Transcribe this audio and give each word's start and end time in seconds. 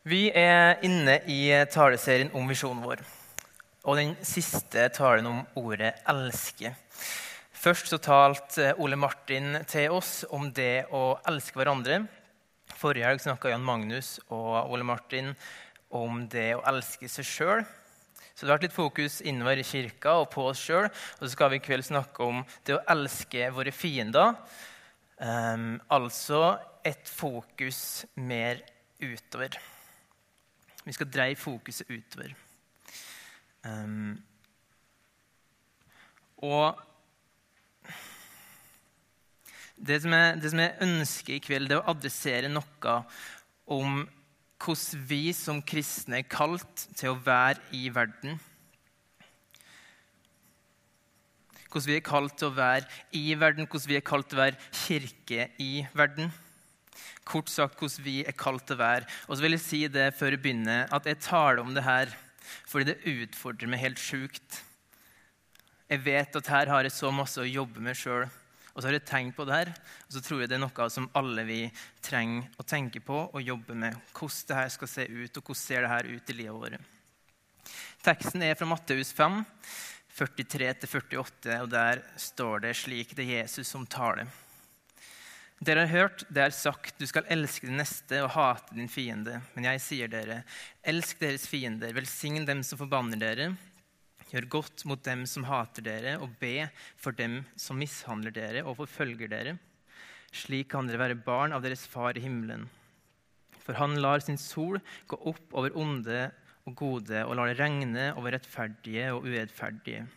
Vi 0.00 0.30
er 0.32 0.78
inne 0.80 1.18
i 1.28 1.50
taleserien 1.68 2.30
om 2.32 2.46
visjonen 2.48 2.80
vår. 2.80 3.02
Og 3.84 3.98
den 3.98 4.14
siste 4.24 4.86
talen 4.96 5.26
om 5.28 5.40
ordet 5.60 5.92
'elske'. 6.08 6.72
Først 7.52 7.90
så 7.92 7.98
talte 8.00 8.72
Ole 8.80 8.96
Martin 8.96 9.58
til 9.68 9.90
oss 9.90 10.24
om 10.30 10.48
det 10.52 10.86
å 10.90 11.20
elske 11.28 11.52
hverandre. 11.60 12.06
Forrige 12.72 13.04
helg 13.04 13.20
snakka 13.20 13.50
Jan 13.50 13.60
Magnus 13.60 14.18
og 14.30 14.72
Ole 14.72 14.84
Martin 14.84 15.36
om 15.90 16.26
det 16.28 16.54
å 16.56 16.64
elske 16.64 17.06
seg 17.06 17.24
sjøl. 17.24 17.64
Så 18.34 18.46
det 18.46 18.48
har 18.48 18.56
vært 18.56 18.62
litt 18.62 18.72
fokus 18.72 19.20
innover 19.20 19.58
i 19.58 19.62
kirka 19.62 20.14
og 20.22 20.30
på 20.30 20.46
oss 20.48 20.64
sjøl. 20.64 20.88
Og 20.88 21.26
så 21.26 21.28
skal 21.28 21.50
vi 21.50 21.56
i 21.56 21.66
kveld 21.66 21.84
snakke 21.84 22.24
om 22.24 22.40
det 22.64 22.78
å 22.78 22.84
elske 22.88 23.50
våre 23.52 23.70
fiender. 23.70 24.32
Um, 25.18 25.78
altså 25.90 26.56
et 26.82 27.04
fokus 27.04 28.06
mer 28.16 28.64
utover. 28.96 29.60
Vi 30.84 30.94
skal 30.96 31.10
dreie 31.12 31.36
fokuset 31.36 31.90
utover. 31.90 32.32
Um, 33.64 34.16
og 36.40 36.78
det 39.76 40.00
som, 40.02 40.12
jeg, 40.12 40.38
det 40.40 40.52
som, 40.52 40.62
jeg, 40.62 40.76
ønsker 40.84 41.34
i 41.36 41.42
kveld, 41.44 41.68
det 41.68 41.76
er 41.76 41.82
å 41.82 41.92
adressere 41.92 42.48
noe 42.52 42.96
om 43.70 44.02
hvordan 44.60 45.04
vi 45.08 45.22
som 45.36 45.62
kristne 45.64 46.20
er 46.20 46.28
kalt 46.28 46.86
til 46.96 47.14
å 47.14 47.20
være 47.24 47.60
i 47.76 47.86
verden. 47.92 48.36
Hvordan 51.70 51.88
vi 51.88 51.96
er 51.96 52.04
kalt 52.04 52.36
til 52.40 52.50
å 52.50 52.56
være 52.56 52.88
i 53.16 53.26
verden, 53.40 53.68
hvordan 53.68 53.92
vi 53.92 54.00
er 54.00 54.04
kalt 54.04 54.28
til 54.28 54.40
å 54.40 54.44
være 54.46 54.70
kirke 54.82 55.48
i 55.62 55.74
verden 55.96 56.32
kort 57.30 57.50
sagt 57.52 57.78
hvordan 57.78 58.04
vi 58.06 58.16
er 58.26 58.36
kalt 58.36 58.66
til 58.66 58.78
å 58.78 58.82
være. 58.82 59.06
Og 59.28 59.36
så 59.36 59.44
vil 59.44 59.56
jeg 59.56 59.64
si 59.64 59.84
det 59.92 60.10
før 60.18 60.34
jeg 60.34 60.42
begynner, 60.42 60.90
at 60.90 61.06
jeg 61.06 61.22
taler 61.22 61.62
om 61.62 61.72
det 61.76 61.86
her 61.86 62.12
fordi 62.66 62.90
det 62.90 63.14
utfordrer 63.22 63.70
meg 63.70 63.82
helt 63.82 64.00
sjukt. 64.02 64.60
Jeg 65.90 66.02
vet 66.02 66.36
at 66.38 66.50
her 66.50 66.70
har 66.70 66.86
jeg 66.86 66.94
så 66.94 67.10
masse 67.14 67.38
å 67.42 67.46
jobbe 67.46 67.82
med 67.82 67.98
sjøl. 67.98 68.26
Og 68.70 68.78
så 68.78 68.88
har 68.88 68.94
jeg 68.96 69.06
tenkt 69.08 69.34
på 69.36 69.44
det 69.48 69.56
her, 69.56 69.70
og 70.06 70.14
så 70.14 70.20
tror 70.22 70.40
jeg 70.40 70.50
det 70.52 70.56
er 70.56 70.62
noe 70.62 70.84
som 70.94 71.08
alle 71.18 71.42
vi 71.44 71.58
trenger 72.06 72.46
å 72.54 72.66
tenke 72.66 73.02
på 73.02 73.24
og 73.26 73.42
jobbe 73.42 73.74
med. 73.74 73.96
Hvordan 74.14 74.46
det 74.48 74.58
her 74.60 74.70
skal 74.70 74.90
se 74.92 75.06
ut, 75.10 75.40
og 75.40 75.42
hvordan 75.42 75.58
ser 75.58 75.84
det 75.84 75.90
her 75.90 76.10
ut 76.10 76.30
i 76.30 76.36
livet 76.38 76.60
vårt. 76.62 76.92
Teksten 78.06 78.46
er 78.46 78.54
fra 78.56 78.68
Matteus 78.70 79.10
5, 79.16 79.42
43-48, 80.20 81.58
og 81.58 81.68
der 81.72 82.04
står 82.18 82.64
det 82.64 82.76
slik 82.78 83.12
det 83.18 83.26
er 83.26 83.42
Jesus 83.42 83.68
som 83.74 83.84
taler. 83.90 84.30
Dere 85.60 85.82
har 85.84 85.92
hørt 85.92 86.22
det 86.32 86.40
er 86.40 86.54
sagt, 86.56 86.94
du 86.96 87.04
skal 87.04 87.26
elske 87.28 87.66
din 87.68 87.76
neste 87.76 88.22
og 88.24 88.30
hate 88.32 88.72
din 88.72 88.88
fiende. 88.88 89.42
Men 89.52 89.66
jeg 89.68 89.82
sier 89.84 90.08
dere, 90.08 90.38
elsk 90.88 91.18
deres 91.20 91.44
fiender, 91.50 91.92
velsign 91.92 92.46
dem 92.48 92.62
som 92.64 92.80
forbanner 92.80 93.20
dere. 93.20 93.50
Gjør 94.30 94.46
godt 94.54 94.86
mot 94.88 95.02
dem 95.04 95.26
som 95.28 95.44
hater 95.44 95.84
dere, 95.84 96.14
og 96.16 96.32
be 96.40 96.70
for 96.96 97.12
dem 97.12 97.42
som 97.60 97.76
mishandler 97.76 98.32
dere 98.32 98.62
og 98.64 98.78
forfølger 98.78 99.28
dere. 99.28 99.52
Slik 100.32 100.70
kan 100.72 100.88
dere 100.88 101.02
være 101.02 101.18
barn 101.26 101.52
av 101.52 101.60
deres 101.66 101.84
far 101.84 102.16
i 102.16 102.24
himmelen. 102.24 102.64
For 103.60 103.76
han 103.76 104.00
lar 104.00 104.24
sin 104.24 104.40
sol 104.40 104.80
gå 105.12 105.20
opp 105.28 105.52
over 105.52 105.76
onde 105.76 106.30
og 106.64 106.72
gode, 106.80 107.20
og 107.26 107.36
lar 107.36 107.52
det 107.52 107.60
regne 107.60 108.08
over 108.14 108.32
rettferdige 108.32 109.10
og 109.12 109.28
urettferdige. 109.28 110.08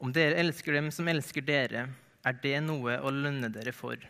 Om 0.00 0.16
dere 0.16 0.40
elsker 0.40 0.80
dem 0.80 0.88
som 0.88 1.12
elsker 1.12 1.44
dere, 1.44 1.88
er 2.24 2.40
det 2.40 2.56
noe 2.64 2.96
å 3.04 3.12
lønne 3.12 3.52
dere 3.52 3.76
for. 3.76 4.00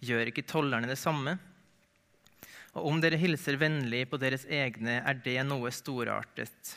Gjør 0.00 0.30
ikke 0.30 0.46
tollerne 0.48 0.88
det 0.88 0.98
samme? 0.98 1.36
Og 2.78 2.86
om 2.88 3.00
dere 3.02 3.18
hilser 3.20 3.58
vennlig 3.60 4.04
på 4.10 4.20
deres 4.20 4.46
egne, 4.46 5.00
er 5.02 5.18
det 5.24 5.40
noe 5.44 5.72
storartet. 5.74 6.76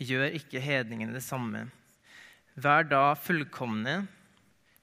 Gjør 0.00 0.32
ikke 0.38 0.62
hedningene 0.62 1.14
det 1.14 1.24
samme. 1.26 1.66
Vær 2.58 2.86
da 2.88 3.12
fullkomne, 3.18 4.00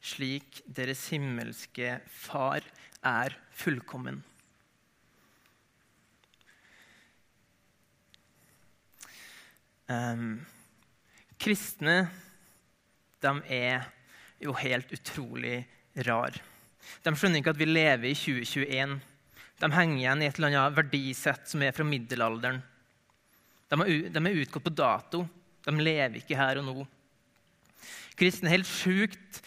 slik 0.06 0.62
deres 0.69 1.02
himmelske 1.12 1.97
Far 2.08 2.64
er 3.03 3.35
fullkommen. 3.58 4.22
Um, 9.85 10.40
kristne, 11.38 12.08
de 13.22 13.34
er 13.53 13.85
jo 14.41 14.56
helt 14.58 14.94
utrolig 14.96 15.59
rar. 16.08 16.38
De 17.06 17.13
skjønner 17.16 17.41
ikke 17.41 17.53
at 17.56 17.62
vi 17.62 17.68
lever 17.69 18.12
i 18.12 18.16
2021. 18.18 18.96
De 19.62 19.72
henger 19.72 20.00
igjen 20.01 20.23
i 20.23 20.29
et 20.29 20.40
eller 20.40 20.51
annet 20.51 20.79
verdisett 20.79 21.50
som 21.50 21.63
er 21.63 21.75
fra 21.75 21.88
middelalderen. 21.88 22.62
De 23.72 23.79
er, 23.81 24.41
utgått 24.44 24.66
på 24.66 24.73
dato. 24.73 25.23
De 25.66 25.73
lever 25.79 26.19
ikke 26.22 26.38
her 26.38 26.62
og 26.62 26.68
nå. 26.68 26.85
Kristne 28.19 28.50
er 28.50 28.59
helt 28.59 28.69
sjukt 28.69 29.41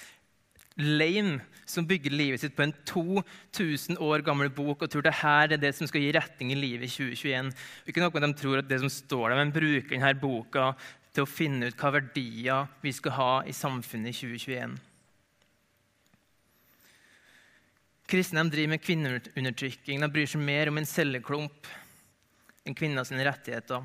lame 0.78 1.40
som 1.68 1.86
bygger 1.86 2.14
livet 2.14 2.40
sitt 2.40 2.54
på 2.56 2.64
en 2.64 2.72
2000 2.88 3.98
år 4.00 4.22
gammel 4.24 4.50
bok 4.54 4.84
og 4.84 4.90
tror 4.90 5.04
det 5.04 5.18
her 5.20 5.52
er 5.52 5.60
det 5.60 5.74
som 5.76 5.88
skal 5.90 6.04
gi 6.04 6.12
retning 6.16 6.52
i 6.54 6.58
livet 6.58 6.88
i 6.88 6.92
2021. 6.92 7.50
Ikke 7.90 8.02
noe 8.02 8.24
de 8.24 8.30
tror 8.38 8.62
at 8.62 8.68
det 8.70 8.80
som 8.80 8.92
står 8.92 9.30
der, 9.30 9.40
men 9.42 9.54
bruker 9.54 9.94
denne 9.94 10.14
boka 10.20 10.70
til 11.12 11.24
å 11.24 11.30
finne 11.30 11.68
ut 11.68 11.80
hva 11.80 11.92
verdier 11.98 12.68
vi 12.84 12.94
skal 12.94 13.16
ha 13.18 13.32
i 13.48 13.56
samfunnet 13.56 14.14
i 14.14 14.20
2021. 14.38 14.78
Kristne 18.08 18.44
driver 18.48 18.72
med 18.72 18.80
kvinneundertrykking. 18.80 20.00
De 20.00 20.08
bryr 20.08 20.28
seg 20.30 20.40
mer 20.40 20.70
om 20.70 20.80
en 20.80 20.88
celleklump 20.88 21.68
enn 22.64 22.76
kvinners 22.76 23.12
rettigheter. 23.12 23.84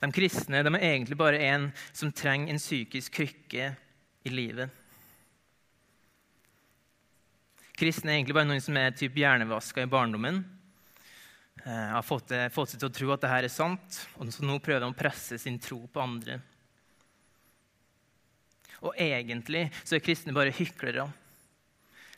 De 0.00 0.08
kristne 0.16 0.62
de 0.64 0.72
er 0.72 0.86
egentlig 0.94 1.18
bare 1.20 1.42
en 1.50 1.68
som 1.92 2.12
trenger 2.12 2.54
en 2.54 2.62
psykisk 2.62 3.18
krykke 3.18 3.74
i 4.24 4.32
livet. 4.32 4.72
Kristne 7.76 8.14
er 8.14 8.20
egentlig 8.20 8.36
bare 8.36 8.48
noen 8.48 8.64
som 8.64 8.76
er 8.76 8.96
typ 8.96 9.20
hjernevaska 9.20 9.84
i 9.84 9.92
barndommen. 9.92 10.40
Jeg 11.60 11.92
har 11.92 12.04
fått, 12.04 12.32
fått 12.56 12.72
seg 12.72 12.80
til 12.80 12.88
å 12.88 12.96
tro 12.96 13.12
at 13.12 13.20
dette 13.20 13.36
er 13.44 13.52
sant, 13.52 14.02
og 14.16 14.32
så 14.32 14.48
nå 14.48 14.56
prøver 14.64 14.80
de 14.80 14.88
å 14.88 14.96
presse 14.96 15.36
sin 15.40 15.60
tro 15.60 15.82
på 15.92 16.00
andre. 16.00 16.40
Og 18.80 18.96
egentlig 18.96 19.66
så 19.84 19.98
er 19.98 20.04
kristne 20.04 20.32
bare 20.32 20.56
hyklere. 20.56 21.10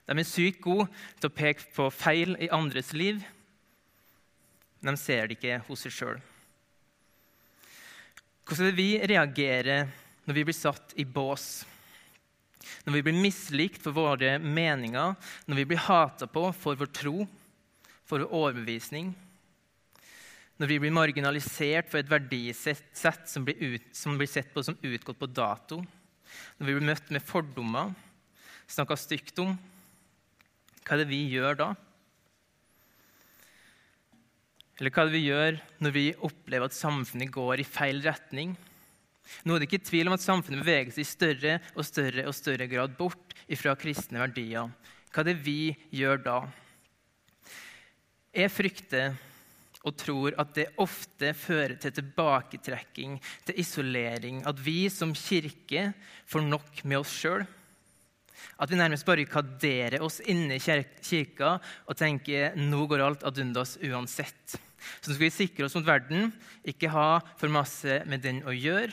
De 0.07 0.19
er 0.19 0.27
sykt 0.27 0.61
gode 0.65 0.89
til 1.21 1.31
å 1.31 1.35
peke 1.35 1.69
på 1.77 1.87
feil 1.95 2.35
i 2.43 2.51
andres 2.53 2.91
liv, 2.97 3.23
de 4.83 4.95
ser 4.99 5.29
det 5.29 5.39
ikke 5.39 5.61
hos 5.69 5.85
seg 5.85 5.95
sjøl. 5.95 6.23
Hvordan 8.43 8.67
er 8.67 8.73
det 8.73 8.81
vi 8.81 9.13
reagerer 9.13 9.93
når 10.27 10.37
vi 10.37 10.45
blir 10.49 10.57
satt 10.59 10.95
i 10.99 11.07
bås? 11.07 11.63
Når 12.83 12.97
vi 12.97 13.03
blir 13.07 13.23
mislikt 13.23 13.83
for 13.83 13.95
våre 13.95 14.35
meninger, 14.43 15.15
når 15.47 15.61
vi 15.61 15.67
blir 15.71 15.85
hata 15.85 16.27
på 16.31 16.49
for 16.57 16.79
vår 16.79 16.91
tro, 16.95 17.23
for 18.03 18.19
vår 18.25 18.35
overbevisning? 18.35 19.13
Når 20.59 20.71
vi 20.71 20.79
blir 20.83 20.95
marginalisert 20.95 21.89
for 21.91 22.03
et 22.03 22.11
verdisett 22.11 23.31
som 23.31 23.47
blir, 23.47 23.59
ut, 23.63 23.87
som 23.95 24.19
blir 24.19 24.31
sett 24.31 24.51
på 24.55 24.63
som 24.67 24.79
utgått 24.83 25.19
på 25.19 25.31
dato? 25.31 25.79
Når 26.59 26.67
vi 26.67 26.75
blir 26.75 26.91
møtt 26.91 27.15
med 27.15 27.23
fordommer, 27.23 27.95
snakka 28.71 28.99
stygt 28.99 29.39
om? 29.43 29.55
Hva 30.83 30.97
er 30.97 31.03
det 31.03 31.11
vi 31.13 31.23
gjør 31.31 31.59
da? 31.61 31.71
Eller 34.81 34.91
hva 34.91 35.05
er 35.05 35.11
det 35.11 35.15
vi 35.15 35.27
gjør 35.29 35.59
når 35.85 35.95
vi 35.95 36.05
opplever 36.27 36.67
at 36.67 36.75
samfunnet 36.75 37.31
går 37.31 37.63
i 37.63 37.67
feil 37.69 38.03
retning? 38.03 38.57
Nå 39.47 39.55
er 39.55 39.63
det 39.63 39.69
ikke 39.69 39.87
tvil 39.87 40.11
om 40.11 40.17
at 40.17 40.25
samfunnet 40.25 40.65
beveger 40.65 40.91
seg 40.95 41.05
i 41.05 41.11
større 41.13 41.59
og 41.77 41.87
større 41.87 42.27
og 42.27 42.35
større 42.37 42.67
grad 42.71 42.97
bort 42.99 43.37
fra 43.61 43.77
kristne 43.79 44.23
verdier. 44.23 44.73
Hva 45.13 45.23
er 45.23 45.29
det 45.31 45.39
vi 45.45 45.73
gjør 45.95 46.25
da? 46.25 46.39
Jeg 48.33 48.51
frykter 48.51 49.15
og 49.87 49.97
tror 49.99 50.35
at 50.41 50.53
det 50.57 50.69
ofte 50.81 51.33
fører 51.35 51.75
til 51.83 51.95
tilbaketrekking, 51.97 53.17
til 53.47 53.59
isolering. 53.61 54.41
At 54.47 54.59
vi 54.63 54.87
som 54.91 55.15
kirke 55.15 55.91
får 56.31 56.47
nok 56.47 56.85
med 56.87 57.03
oss 57.03 57.13
sjøl 57.23 57.45
at 58.59 58.71
vi 58.71 58.79
nærmest 58.79 59.07
barrikaderer 59.07 60.03
oss 60.05 60.21
inne 60.29 60.59
i 60.59 60.63
kirka 60.63 61.57
og 61.87 61.99
tenker 61.99 62.57
nå 62.59 62.87
går 62.91 63.05
alt 63.05 63.27
ad 63.29 63.41
undas 63.43 63.77
uansett. 63.83 64.57
Så 65.01 65.11
nå 65.11 65.15
skal 65.15 65.27
vi 65.27 65.35
sikre 65.35 65.67
oss 65.67 65.77
mot 65.79 65.87
verden, 65.87 66.33
ikke 66.67 66.91
ha 66.93 67.21
for 67.39 67.53
masse 67.53 68.01
med 68.09 68.25
den 68.25 68.43
å 68.47 68.55
gjøre, 68.55 68.91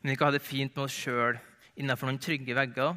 men 0.00 0.14
ikke 0.14 0.28
ha 0.28 0.34
det 0.34 0.44
fint 0.44 0.74
med 0.76 0.86
oss 0.86 0.96
sjøl 0.96 1.38
innenfor 1.78 2.08
noen 2.08 2.22
trygge 2.22 2.56
vegger. 2.56 2.96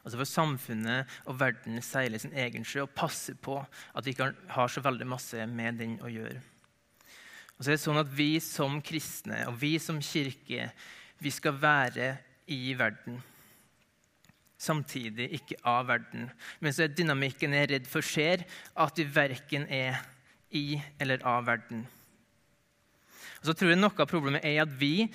Altså 0.00 0.20
for 0.20 0.28
samfunnet 0.28 1.10
og 1.28 1.40
verden 1.40 1.80
seiler 1.84 2.20
sin 2.22 2.36
egen 2.38 2.64
sjø 2.66 2.84
og 2.86 2.94
passer 2.96 3.36
på 3.36 3.58
at 3.58 4.06
vi 4.06 4.14
ikke 4.14 4.30
har 4.54 4.70
så 4.70 4.82
veldig 4.84 5.08
masse 5.08 5.46
med 5.50 5.80
den 5.80 5.98
å 6.04 6.12
gjøre. 6.12 6.38
Og 7.58 7.64
så 7.64 7.72
er 7.72 7.76
det 7.76 7.82
sånn 7.82 8.00
at 8.00 8.12
Vi 8.16 8.38
som 8.40 8.78
kristne 8.80 9.42
og 9.50 9.58
vi 9.60 9.74
som 9.82 9.98
kirke 10.00 10.70
vi 11.20 11.32
skal 11.34 11.58
være 11.60 12.14
i 12.48 12.72
verden 12.78 13.18
samtidig 14.60 15.30
ikke 15.40 15.58
av 15.66 15.88
verden. 15.88 16.28
Men 16.60 16.74
så 16.76 16.84
er 16.84 16.92
dynamikken 16.92 17.56
jeg 17.56 17.66
er 17.66 17.72
redd 17.76 17.88
for 17.88 18.04
skjer, 18.04 18.44
at 18.76 19.00
vi 19.00 19.08
verken 19.14 19.64
er 19.72 20.02
i 20.50 20.80
eller 21.00 21.24
av 21.26 21.46
verden. 21.48 21.86
Og 23.40 23.48
så 23.48 23.54
tror 23.56 23.72
jeg 23.72 23.80
Noe 23.80 23.96
av 23.96 24.08
problemet 24.08 24.44
er 24.44 24.60
at 24.62 24.72
vi 24.76 25.08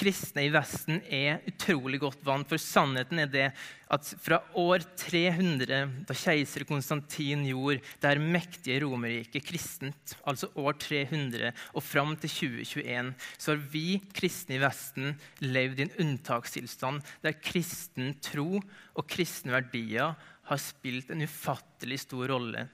kristne 0.00 0.46
i 0.46 0.52
Vesten 0.52 1.02
er 1.12 1.42
utrolig 1.50 2.00
godt 2.00 2.22
vant. 2.24 2.48
For 2.48 2.60
sannheten 2.60 3.20
er 3.20 3.28
det 3.30 3.46
at 3.90 4.06
fra 4.22 4.38
år 4.58 4.84
300, 4.98 5.80
da 6.08 6.16
keiser 6.16 6.64
Konstantin 6.68 7.42
gjorde 7.48 7.82
det 8.00 8.08
her 8.08 8.22
mektige 8.22 8.80
Romerriket 8.84 9.44
kristent, 9.44 10.14
altså 10.24 10.48
år 10.58 10.78
300, 10.80 11.52
og 11.74 11.84
fram 11.84 12.14
til 12.22 12.32
2021, 12.32 13.12
så 13.36 13.52
har 13.52 13.64
vi 13.72 14.00
kristne 14.16 14.56
i 14.56 14.62
Vesten 14.62 15.14
levd 15.44 15.82
i 15.82 15.88
en 15.88 15.96
unntakstilstand 16.06 17.04
der 17.24 17.36
kristen 17.42 18.14
tro 18.24 18.60
og 18.60 19.08
kristne 19.10 19.58
verdier 19.58 20.14
har 20.50 20.62
spilt 20.62 21.10
en 21.12 21.26
ufattelig 21.26 22.00
stor 22.06 22.30
rolle. 22.32 22.64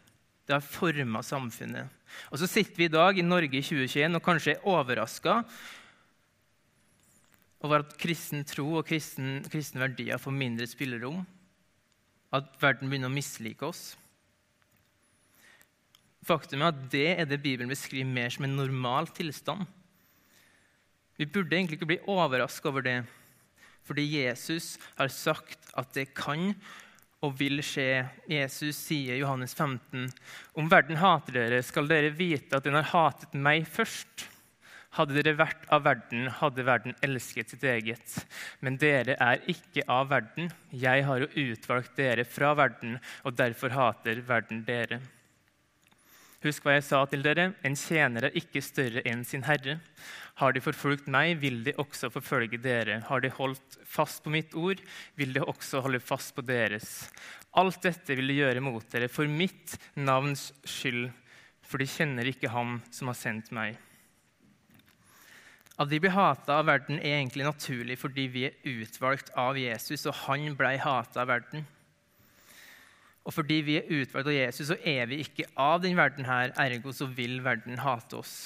Det 0.46 0.54
har 0.54 0.62
forma 0.62 1.24
samfunnet. 1.26 1.90
Og 2.30 2.38
så 2.38 2.46
sitter 2.46 2.78
vi 2.78 2.86
i 2.86 2.92
dag 2.92 3.18
i 3.18 3.24
Norge 3.26 3.58
i 3.58 3.64
2021 3.64 4.14
og 4.14 4.24
kanskje 4.24 4.54
er 4.54 4.68
overraska 4.70 5.40
over 7.66 7.82
at 7.82 7.96
kristen 8.00 8.46
tro 8.46 8.78
og 8.78 8.86
kristen, 8.88 9.42
kristne 9.50 9.82
verdier 9.82 10.20
får 10.22 10.34
mindre 10.34 10.68
spillerom. 10.70 11.24
At 12.34 12.54
verden 12.62 12.90
begynner 12.90 13.10
å 13.10 13.14
mislike 13.14 13.66
oss. 13.66 13.94
Faktum 16.26 16.62
er 16.64 16.72
at 16.72 16.86
det 16.90 17.08
er 17.12 17.28
det 17.28 17.42
Bibelen 17.42 17.70
beskriver 17.70 18.08
mer 18.10 18.32
som 18.34 18.46
en 18.46 18.56
normal 18.58 19.06
tilstand. 19.14 19.66
Vi 21.16 21.28
burde 21.30 21.54
egentlig 21.56 21.78
ikke 21.78 21.92
bli 21.92 22.02
overraska 22.12 22.68
over 22.68 22.84
det, 22.84 22.96
fordi 23.86 24.04
Jesus 24.18 24.74
har 24.98 25.08
sagt 25.12 25.70
at 25.78 25.94
det 25.94 26.10
kan 26.18 26.50
og 27.24 27.36
vil 27.38 27.62
skje. 27.64 28.04
Jesus 28.28 28.76
sier 28.76 29.14
i 29.14 29.22
Johannes 29.22 29.54
15.: 29.54 30.10
Om 30.58 30.70
verden 30.70 30.98
hater 31.00 31.38
dere, 31.38 31.62
skal 31.64 31.88
dere 31.88 32.12
vite 32.14 32.58
at 32.58 32.66
den 32.66 32.76
har 32.76 32.90
hatet 32.90 33.38
meg 33.38 33.64
først. 33.70 34.26
Hadde 34.96 35.18
dere 35.18 35.36
vært 35.36 35.66
av 35.72 35.82
verden, 35.84 36.30
hadde 36.38 36.64
verden 36.64 36.94
elsket 37.04 37.52
sitt 37.52 37.64
eget. 37.68 38.14
Men 38.64 38.78
dere 38.80 39.18
er 39.20 39.42
ikke 39.52 39.84
av 39.92 40.08
verden. 40.08 40.48
Jeg 40.72 41.04
har 41.04 41.20
jo 41.20 41.50
utvalgt 41.50 41.98
dere 41.98 42.24
fra 42.24 42.54
verden, 42.56 42.96
og 43.24 43.36
derfor 43.36 43.74
hater 43.76 44.22
verden 44.24 44.64
dere. 44.64 45.02
Husk 46.46 46.64
hva 46.64 46.76
jeg 46.76 46.84
sa 46.86 47.02
til 47.10 47.24
dere. 47.24 47.50
En 47.66 47.76
tjener 47.76 48.28
er 48.28 48.38
ikke 48.38 48.62
større 48.64 49.02
enn 49.08 49.24
sin 49.26 49.44
herre. 49.44 49.78
Har 50.40 50.52
de 50.52 50.62
forfulgt 50.64 51.08
meg, 51.12 51.38
vil 51.40 51.62
de 51.66 51.74
også 51.80 52.10
forfølge 52.12 52.60
dere. 52.62 53.00
Har 53.08 53.24
de 53.24 53.32
holdt 53.36 53.78
fast 53.88 54.22
på 54.24 54.32
mitt 54.32 54.54
ord, 54.56 54.80
vil 55.16 55.32
de 55.36 55.44
også 55.44 55.80
holde 55.84 56.00
fast 56.00 56.34
på 56.36 56.44
deres. 56.46 57.08
Alt 57.56 57.80
dette 57.84 58.16
vil 58.16 58.32
de 58.32 58.40
gjøre 58.42 58.64
mot 58.64 58.84
dere 58.92 59.08
for 59.12 59.28
mitt 59.28 59.78
navns 59.96 60.50
skyld, 60.68 61.08
for 61.64 61.82
de 61.82 61.88
kjenner 61.88 62.28
ikke 62.30 62.52
Ham 62.52 62.78
som 62.94 63.10
har 63.10 63.18
sendt 63.18 63.52
meg. 63.56 63.80
At 65.76 65.90
vi 65.90 66.00
blir 66.00 66.14
hata 66.16 66.60
av 66.60 66.68
verden, 66.70 66.98
er 66.98 67.18
egentlig 67.18 67.44
naturlig 67.44 67.98
fordi 68.00 68.26
vi 68.32 68.46
er 68.48 68.60
utvalgt 68.64 69.32
av 69.36 69.58
Jesus, 69.60 70.06
og 70.08 70.16
han 70.24 70.54
ble 70.56 70.76
hata 70.80 71.24
av 71.24 71.32
verden. 71.34 71.66
Og 73.26 73.34
fordi 73.34 73.58
vi 73.66 73.74
er 73.80 73.90
utvalgt 73.90 74.30
av 74.30 74.36
Jesus, 74.36 74.70
så 74.70 74.78
er 74.86 75.08
vi 75.10 75.20
ikke 75.24 75.48
av 75.58 75.82
den 75.82 75.98
verden 75.98 76.28
her, 76.28 76.54
ergo 76.62 76.94
så 76.94 77.08
vil 77.10 77.42
verden 77.44 77.82
hate 77.82 78.22
oss. 78.22 78.36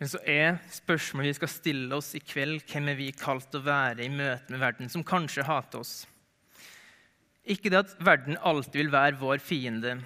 Men 0.00 0.10
så 0.12 0.20
er 0.28 0.58
spørsmålet 0.72 1.30
vi 1.30 1.38
skal 1.38 1.52
stille 1.52 1.96
oss 1.96 2.10
i 2.16 2.20
kveld, 2.20 2.64
hvem 2.68 2.90
er 2.92 2.98
vi 2.98 3.12
kalt 3.16 3.54
å 3.56 3.62
være 3.64 4.04
i 4.04 4.12
møte 4.12 4.52
med 4.52 4.60
verden, 4.60 4.90
som 4.92 5.04
kanskje 5.06 5.46
hater 5.46 5.84
oss? 5.84 5.94
Ikke 7.46 7.70
det 7.70 7.84
at 7.84 7.94
verden 8.04 8.36
alltid 8.42 8.82
vil 8.82 8.92
være 8.92 9.20
vår 9.20 9.40
fiende, 9.44 10.00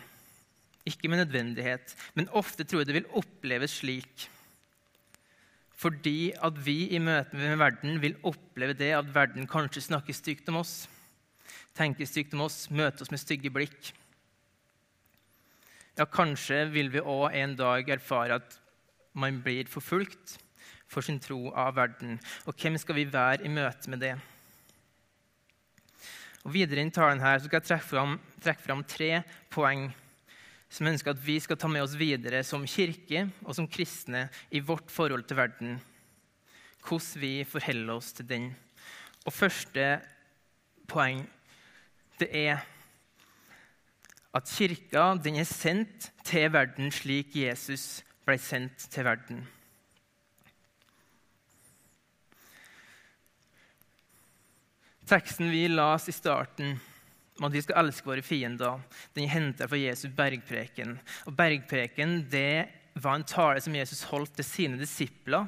ikke 0.88 1.10
med 1.12 1.24
nødvendighet, 1.24 1.94
men 2.14 2.30
ofte 2.36 2.64
tror 2.64 2.82
jeg 2.82 2.90
det 2.90 2.98
vil 3.00 3.10
oppleves 3.20 3.80
slik. 3.82 4.28
Fordi 5.80 6.32
at 6.36 6.56
vi 6.64 6.90
i 6.92 7.00
møte 7.00 7.36
med 7.36 7.56
verden 7.60 8.00
vil 8.02 8.18
oppleve 8.26 8.76
det 8.76 8.92
at 8.96 9.14
verden 9.14 9.48
kanskje 9.48 9.86
snakker 9.88 10.16
stygt 10.16 10.48
om 10.52 10.60
oss, 10.60 10.84
tenker 11.76 12.08
stygt 12.08 12.34
om 12.36 12.44
oss, 12.44 12.66
møter 12.70 13.04
oss 13.04 13.12
med 13.12 13.22
stygge 13.22 13.52
blikk. 13.52 13.92
Ja, 15.96 16.04
kanskje 16.04 16.66
vil 16.72 16.92
vi 16.92 17.00
òg 17.00 17.34
en 17.36 17.56
dag 17.56 17.88
erfare 17.92 18.40
at 18.40 18.58
man 19.12 19.40
blir 19.44 19.68
forfulgt 19.68 20.36
for 20.90 21.04
sin 21.04 21.20
tro 21.22 21.48
av 21.52 21.76
verden. 21.78 22.18
Og 22.48 22.56
hvem 22.56 22.76
skal 22.80 22.98
vi 22.98 23.08
være 23.10 23.44
i 23.46 23.52
møte 23.52 23.90
med 23.92 24.02
det? 24.04 24.14
Og 26.44 26.54
Videre 26.54 26.84
i 26.84 26.92
talen 26.92 27.20
her 27.20 27.40
skal 27.42 27.60
jeg 27.60 27.68
trekke 27.68 27.88
fram, 27.88 28.14
trekke 28.40 28.64
fram 28.64 28.84
tre 28.88 29.10
poeng 29.52 29.90
som 30.70 30.86
ønsker 30.86 31.12
at 31.12 31.22
vi 31.24 31.36
skal 31.42 31.58
ta 31.58 31.68
med 31.68 31.82
oss 31.82 31.96
videre 31.98 32.44
som 32.46 32.66
kirke 32.68 33.26
og 33.42 33.56
som 33.58 33.68
kristne 33.68 34.28
i 34.54 34.62
vårt 34.62 34.90
forhold 34.92 35.26
til 35.26 35.40
verden. 35.40 35.78
Hvordan 36.86 37.20
vi 37.20 37.32
forholder 37.44 37.94
oss 37.94 38.12
til 38.16 38.28
den. 38.30 38.50
Og 39.26 39.34
første 39.34 39.98
poeng 40.88 41.26
det 42.20 42.30
er 42.36 42.62
at 44.34 44.46
kirka 44.46 45.14
den 45.18 45.40
er 45.40 45.48
sendt 45.48 46.12
til 46.24 46.52
verden 46.54 46.92
slik 46.94 47.34
Jesus 47.34 48.04
ble 48.26 48.38
sendt 48.38 48.86
til 48.92 49.04
verden. 49.04 49.42
Teksten 55.10 55.50
vi 55.50 55.64
las 55.66 56.06
i 56.06 56.14
starten, 56.14 56.76
at 57.40 57.54
vi 57.54 57.62
skal 57.64 57.80
elske 57.84 58.08
våre 58.08 58.24
fiender, 58.24 58.82
den 59.16 59.30
henter 59.30 59.70
fra 59.70 59.78
Jesus 59.78 60.12
bergpreken. 60.16 60.98
Og 61.28 61.36
Bergpreken 61.36 62.18
det 62.32 62.68
var 63.00 63.16
en 63.16 63.24
tale 63.24 63.62
som 63.64 63.76
Jesus 63.76 64.02
holdt 64.10 64.34
til 64.36 64.46
sine 64.46 64.80
disipler 64.80 65.46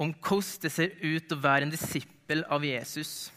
om 0.00 0.12
hvordan 0.12 0.64
det 0.64 0.72
ser 0.72 0.96
ut 1.04 1.32
å 1.32 1.40
være 1.40 1.66
en 1.66 1.72
disippel 1.72 2.42
av 2.52 2.64
Jesus. 2.66 3.30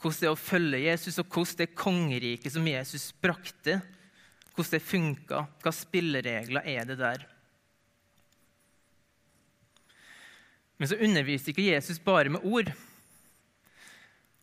Hvordan 0.00 0.20
det 0.20 0.28
er 0.28 0.34
å 0.34 0.40
følge 0.40 0.82
Jesus, 0.84 1.18
og 1.20 1.28
hvordan 1.28 1.60
det 1.60 1.76
kongeriket 1.78 2.54
som 2.54 2.66
Jesus 2.68 3.10
brakte, 3.20 3.78
hvordan 4.54 4.74
det 4.76 4.86
funka. 4.86 5.44
Hva 5.62 5.72
spilleregler 5.74 6.66
er 6.70 6.88
det 6.88 6.98
der? 7.00 7.24
Men 10.78 10.90
så 10.90 10.98
underviste 11.00 11.52
ikke 11.52 11.68
Jesus 11.68 12.00
bare 12.02 12.32
med 12.34 12.44
ord. 12.44 12.70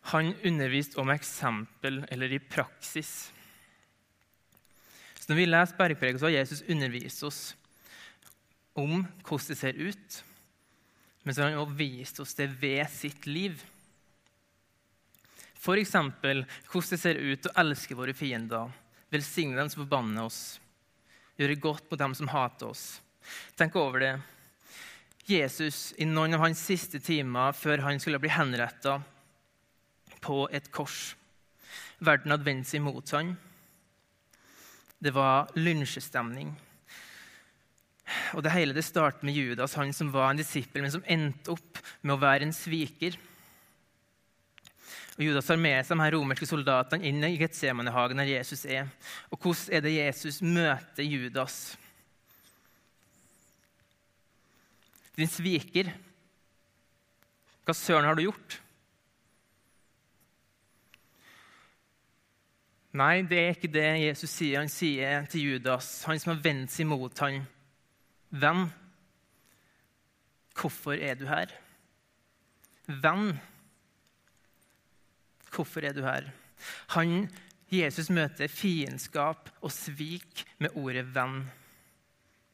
Han 0.09 0.33
underviste 0.43 0.99
om 1.01 1.11
eksempel 1.13 2.01
eller 2.09 2.33
i 2.33 2.39
praksis. 2.39 3.31
Så 5.19 5.29
Når 5.29 5.37
vi 5.37 5.45
leser 5.45 5.77
Bergpreget, 5.77 6.19
så 6.19 6.25
har 6.25 6.39
Jesus 6.39 6.63
undervist 6.67 7.23
oss 7.23 7.41
om 8.73 9.03
hvordan 9.21 9.47
det 9.51 9.59
ser 9.59 9.77
ut. 9.77 10.23
Men 11.23 11.35
så 11.35 11.43
har 11.43 11.51
han 11.51 11.61
også 11.61 11.77
vist 11.77 12.19
oss 12.23 12.33
det 12.33 12.49
ved 12.61 12.89
sitt 12.89 13.27
liv. 13.29 13.61
F.eks. 15.61 15.93
hvordan 15.93 16.89
det 16.89 16.99
ser 16.99 17.21
ut 17.21 17.45
å 17.45 17.55
elske 17.61 17.95
våre 17.95 18.15
fiender, 18.17 18.71
velsigne 19.13 19.59
dem 19.59 19.69
som 19.69 19.83
forbanner 19.83 20.25
oss, 20.25 20.57
gjøre 21.37 21.59
godt 21.61 21.91
mot 21.91 22.01
dem 22.01 22.15
som 22.17 22.31
hater 22.33 22.71
oss. 22.73 22.85
Tenk 23.55 23.77
over 23.77 24.01
det. 24.01 24.13
Jesus, 25.29 25.91
i 26.01 26.07
noen 26.09 26.33
av 26.33 26.47
hans 26.47 26.63
siste 26.65 26.99
timer 26.99 27.53
før 27.53 27.85
han 27.85 28.01
skulle 28.01 28.19
bli 28.19 28.33
henretta, 28.33 28.97
på 30.21 30.45
et 30.53 30.69
kors. 30.73 31.15
Verden 32.01 32.33
hadde 32.33 32.47
vendt 32.47 32.69
seg 32.69 32.83
mot 32.85 33.15
ham. 33.15 33.35
Det 35.01 35.13
var 35.15 35.49
lynsjestemning. 35.57 36.53
Og 38.35 38.43
det 38.43 38.53
hele 38.53 38.75
det 38.75 38.83
startet 38.85 39.23
med 39.25 39.37
Judas, 39.37 39.75
han 39.79 39.93
som 39.95 40.11
var 40.13 40.31
en 40.31 40.41
disippel, 40.41 40.83
men 40.83 40.93
som 40.93 41.05
endte 41.09 41.53
opp 41.53 41.79
med 42.01 42.15
å 42.15 42.21
være 42.21 42.47
en 42.47 42.55
sviker. 42.55 43.17
Og 45.17 45.25
Judas 45.25 45.49
har 45.51 45.59
med 45.59 45.85
seg 45.85 45.97
de 45.97 46.03
her 46.05 46.15
romerske 46.15 46.47
soldatene 46.49 47.07
inn 47.07 47.23
i 47.27 47.35
Getsemanehagen 47.39 48.21
der 48.21 48.31
Jesus 48.31 48.63
er. 48.65 48.89
Og 49.29 49.39
hvordan 49.41 49.77
er 49.77 49.85
det 49.85 49.95
Jesus 49.97 50.41
møter 50.41 51.05
Judas? 51.05 51.59
Din 55.17 55.29
sviker, 55.29 55.91
hva 57.67 57.75
søren 57.77 58.07
har 58.07 58.17
du 58.17 58.23
gjort? 58.25 58.57
Nei, 62.91 63.21
det 63.23 63.39
er 63.39 63.53
ikke 63.55 63.71
det 63.71 63.87
Jesus 64.01 64.33
sier. 64.33 64.59
Han 64.59 64.71
sier 64.71 65.27
til 65.31 65.53
Judas, 65.53 66.01
han 66.09 66.19
som 66.19 66.33
har 66.33 66.41
vendt 66.43 66.73
seg 66.73 66.89
mot 66.89 67.23
ham, 67.23 67.45
Venn, 68.31 68.69
hvorfor 70.55 70.95
er 70.95 71.17
du 71.19 71.25
her? 71.27 71.51
Venn, 72.87 73.33
hvorfor 75.51 75.83
er 75.83 75.95
du 75.95 76.03
her? 76.05 76.29
Han, 76.95 77.25
Jesus 77.71 78.07
møter 78.11 78.51
fiendskap 78.51 79.51
og 79.59 79.71
svik 79.71 80.45
med 80.59 80.75
ordet 80.79 81.05
'venn'. 81.11 81.43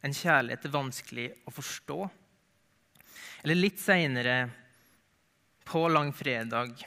En 0.06 0.14
kjærlighet 0.14 0.66
er 0.66 0.74
vanskelig 0.74 1.28
å 1.46 1.54
forstå. 1.54 2.00
Eller 3.44 3.58
litt 3.58 3.80
seinere, 3.82 4.50
på 5.66 5.88
langfredag, 5.90 6.78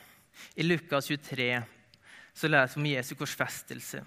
i 0.57 0.63
Lukas 0.63 1.11
23, 1.11 1.63
så 2.41 2.49
leser 2.49 2.81
vi 2.81 2.81
om 2.81 2.91
Jesu 2.95 3.15
korsfestelse. 3.15 4.03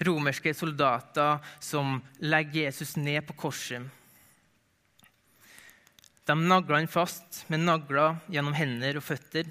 romerske 0.00 0.54
soldater 0.54 1.38
som 1.60 1.98
legger 2.18 2.62
Jesus 2.62 2.96
ned 2.96 3.26
på 3.26 3.34
korset. 3.36 3.82
De 6.24 6.36
nagler 6.40 6.78
han 6.78 6.88
fast 6.88 7.44
med 7.52 7.60
nagler 7.60 8.16
gjennom 8.32 8.56
hender 8.56 8.96
og 8.96 9.04
føtter 9.04 9.50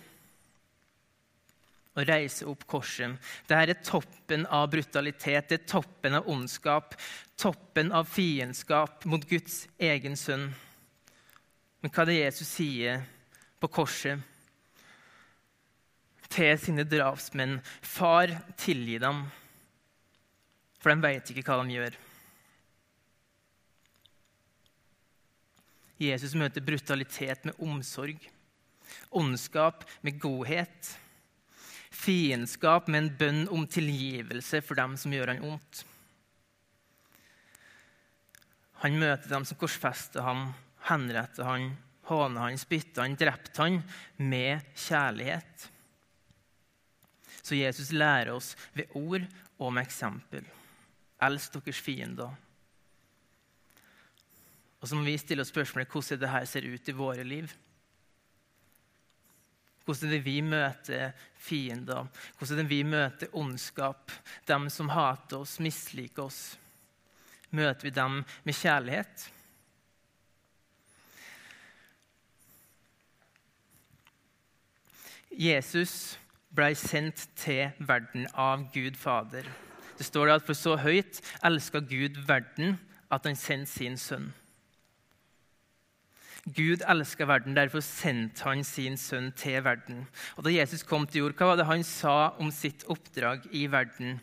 og 1.94 2.08
reiser 2.08 2.50
opp 2.50 2.66
korset. 2.70 3.20
Dette 3.46 3.76
er 3.76 3.84
toppen 3.86 4.48
av 4.48 4.70
brutalitet, 4.72 5.52
det 5.52 5.60
er 5.60 5.70
toppen 5.70 6.18
av 6.18 6.30
ondskap, 6.32 6.96
toppen 7.38 7.92
av 7.94 8.10
fiendskap 8.10 9.06
mot 9.06 9.30
Guds 9.30 9.68
egen 9.78 10.18
sønn. 10.18 10.50
Men 11.84 11.94
hva 11.94 12.08
er 12.08 12.10
det 12.10 12.20
Jesus 12.24 12.56
sier 12.58 13.04
på 13.60 13.70
korset 13.70 14.26
til 16.30 16.54
sine 16.62 16.86
drapsmenn? 16.88 17.60
Far, 17.82 18.32
tilgi 18.60 19.00
dem, 19.02 19.26
for 20.80 20.94
de 20.94 21.04
vet 21.04 21.34
ikke 21.34 21.46
hva 21.48 21.60
de 21.64 21.76
gjør. 21.76 21.98
Jesus 26.00 26.36
møter 26.40 26.64
brutalitet 26.64 27.44
med 27.44 27.60
omsorg, 27.60 28.22
ondskap 29.12 29.84
med 30.06 30.20
godhet, 30.22 30.94
fiendskap 31.92 32.88
med 32.88 33.04
en 33.04 33.14
bønn 33.20 33.42
om 33.52 33.66
tilgivelse 33.68 34.62
for 34.64 34.80
dem 34.80 34.96
som 35.02 35.14
gjør 35.14 35.34
han 35.34 35.44
ondt. 35.52 35.84
Han 38.80 38.96
møter 38.96 39.28
dem 39.28 39.44
som 39.44 39.60
korsfester 39.60 40.24
ham, 40.24 40.54
henretter 40.88 41.44
han, 41.44 41.74
håner 42.08 42.46
han, 42.46 42.62
spytter 42.62 43.04
han, 43.04 43.18
drepte 43.20 43.60
han 43.60 43.82
med 44.16 44.64
kjærlighet. 44.80 45.68
Så 47.50 47.58
Jesus 47.58 47.90
lærer 47.96 48.36
oss 48.36 48.52
ved 48.78 48.92
ord 48.94 49.26
og 49.58 49.74
med 49.74 49.88
eksempel. 49.88 50.46
Elsk 51.26 51.58
deres 51.58 51.82
fiender. 51.82 52.36
Og 54.80 54.88
så 54.88 54.96
må 54.96 55.04
vi 55.08 55.18
stille 55.18 55.42
oss 55.42 55.50
spørsmålet 55.50 55.90
hvordan 55.90 56.22
dette 56.22 56.44
ser 56.52 56.68
ut 56.70 56.92
i 56.92 56.96
våre 56.96 57.26
liv. 57.26 57.50
Hvordan 59.84 60.12
er 60.12 60.14
det 60.14 60.22
vi 60.28 60.38
møter 60.46 61.26
fiender? 61.42 62.06
Hvordan 62.38 62.60
er 62.60 62.62
det 62.62 62.70
vi 62.70 62.84
møter 62.86 63.36
ondskap? 63.42 64.14
Dem 64.46 64.70
som 64.70 64.94
hater 64.94 65.42
oss, 65.42 65.58
misliker 65.60 66.30
oss. 66.30 66.54
Møter 67.50 67.90
vi 67.90 67.96
dem 67.98 68.22
med 68.46 68.54
kjærlighet? 68.62 69.26
Jesus 75.34 76.20
ble 76.56 76.74
sendt 76.78 77.28
til 77.40 77.70
verden 77.80 78.28
av 78.34 78.68
Gud 78.74 78.98
Fader. 78.98 79.46
Det 79.98 80.08
står 80.08 80.32
at 80.34 80.46
for 80.48 80.58
så 80.58 80.78
høyt 80.80 81.20
elska 81.46 81.82
Gud 81.84 82.22
verden 82.28 82.78
at 83.12 83.26
han 83.28 83.38
sendte 83.38 83.72
sin 83.72 83.98
sønn. 84.00 84.30
Gud 86.56 86.82
elska 86.88 87.28
verden, 87.28 87.58
derfor 87.58 87.84
sendte 87.84 88.48
han 88.48 88.64
sin 88.64 88.96
sønn 88.98 89.34
til 89.38 89.60
verden. 89.64 90.06
Og 90.38 90.46
Da 90.46 90.54
Jesus 90.54 90.84
kom 90.84 91.06
til 91.06 91.26
jord, 91.26 91.36
hva 91.38 91.52
var 91.52 91.60
det 91.60 91.68
han 91.68 91.84
sa 91.84 92.34
om 92.40 92.50
sitt 92.52 92.86
oppdrag 92.88 93.46
i 93.52 93.68
verden? 93.68 94.20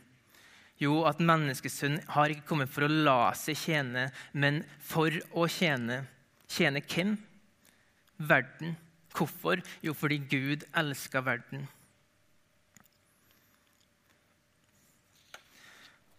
Jo, 0.80 1.04
at 1.08 1.20
menneskesønnen 1.20 2.02
har 2.12 2.32
ikke 2.32 2.48
kommet 2.48 2.72
for 2.72 2.84
å 2.84 2.90
la 2.90 3.32
seg 3.36 3.56
tjene, 3.56 4.10
men 4.32 4.64
for 4.80 5.12
å 5.32 5.46
tjene. 5.48 6.02
Tjene 6.52 6.82
hvem? 6.84 7.14
Verden. 8.18 8.76
Hvorfor? 9.16 9.62
Jo, 9.84 9.94
fordi 9.96 10.18
Gud 10.28 10.66
elska 10.76 11.22
verden. 11.24 11.64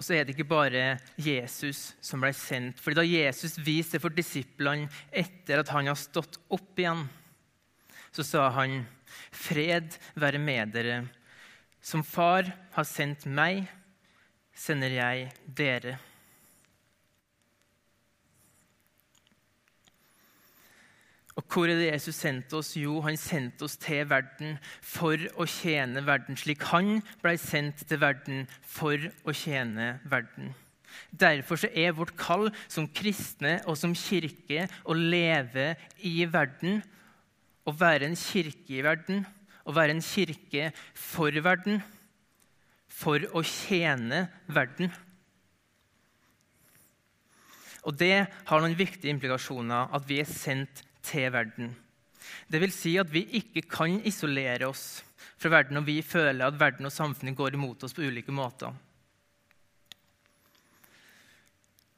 Så 0.07 0.15
er 0.15 0.23
det 0.23 0.35
ikke 0.37 0.47
bare 0.47 0.83
Jesus 1.19 1.91
som 2.03 2.23
ble 2.23 2.31
sendt. 2.35 2.79
Fordi 2.79 2.95
Da 3.01 3.03
Jesus 3.03 3.57
viste 3.59 3.99
for 3.99 4.13
disiplene 4.13 4.87
etter 5.11 5.59
at 5.61 5.71
han 5.75 5.89
har 5.91 5.99
stått 5.99 6.39
opp 6.47 6.79
igjen, 6.79 7.03
så 8.15 8.23
sa 8.23 8.49
han, 8.55 8.85
'Fred 9.31 9.99
være 10.15 10.39
med 10.39 10.73
dere.' 10.73 11.09
Som 11.81 12.03
Far 12.03 12.43
har 12.73 12.83
sendt 12.83 13.25
meg, 13.25 13.67
sender 14.51 14.91
jeg 14.91 15.31
dere. 15.45 15.99
Og 21.37 21.45
hvor 21.45 21.69
er 21.69 21.77
det 21.77 21.91
Jesus 21.91 22.17
sendte 22.17 22.57
oss? 22.57 22.73
Jo, 22.79 22.97
han 23.05 23.17
sendte 23.19 23.67
oss 23.67 23.77
til 23.77 24.07
verden 24.09 24.55
for 24.81 25.21
å 25.37 25.45
tjene 25.45 26.01
verden, 26.05 26.37
slik 26.39 26.65
han 26.71 26.97
ble 27.21 27.35
sendt 27.37 27.83
til 27.85 28.01
verden 28.01 28.47
for 28.65 28.97
å 29.21 29.35
tjene 29.37 29.97
verden. 30.09 30.55
Derfor 31.13 31.61
er 31.69 31.93
vårt 31.93 32.15
kall 32.17 32.49
som 32.65 32.87
kristne 32.89 33.59
og 33.69 33.77
som 33.77 33.93
kirke 33.93 34.65
å 34.81 34.97
leve 34.97 35.75
i 36.01 36.25
verden, 36.25 36.81
å 37.67 37.73
være 37.75 38.09
en 38.09 38.17
kirke 38.17 38.79
i 38.79 38.85
verden, 38.85 39.21
å 39.67 39.75
være 39.75 39.93
en 39.93 40.01
kirke 40.01 40.71
for 40.97 41.37
verden, 41.43 41.83
for 42.87 43.21
å 43.35 43.43
tjene 43.45 44.25
verden. 44.49 44.89
Og 47.87 47.95
Det 47.95 48.25
har 48.25 48.59
noen 48.63 48.75
viktige 48.75 49.13
implikasjoner, 49.13 49.93
at 49.93 50.03
vi 50.09 50.17
er 50.19 50.27
sendt 50.27 50.86
til 51.07 51.29
verden. 51.33 51.71
Det 52.51 52.59
vil 52.61 52.73
si 52.75 52.97
at 52.99 53.11
vi 53.11 53.23
ikke 53.39 53.63
kan 53.71 53.99
isolere 54.07 54.67
oss 54.69 55.03
fra 55.37 55.51
verden 55.53 55.77
når 55.77 55.85
vi 55.87 56.01
føler 56.05 56.47
at 56.47 56.59
verden 56.59 56.89
og 56.89 56.93
samfunnet 56.93 57.37
går 57.37 57.55
imot 57.57 57.85
oss 57.85 57.95
på 57.95 58.05
ulike 58.07 58.33
måter. 58.35 58.73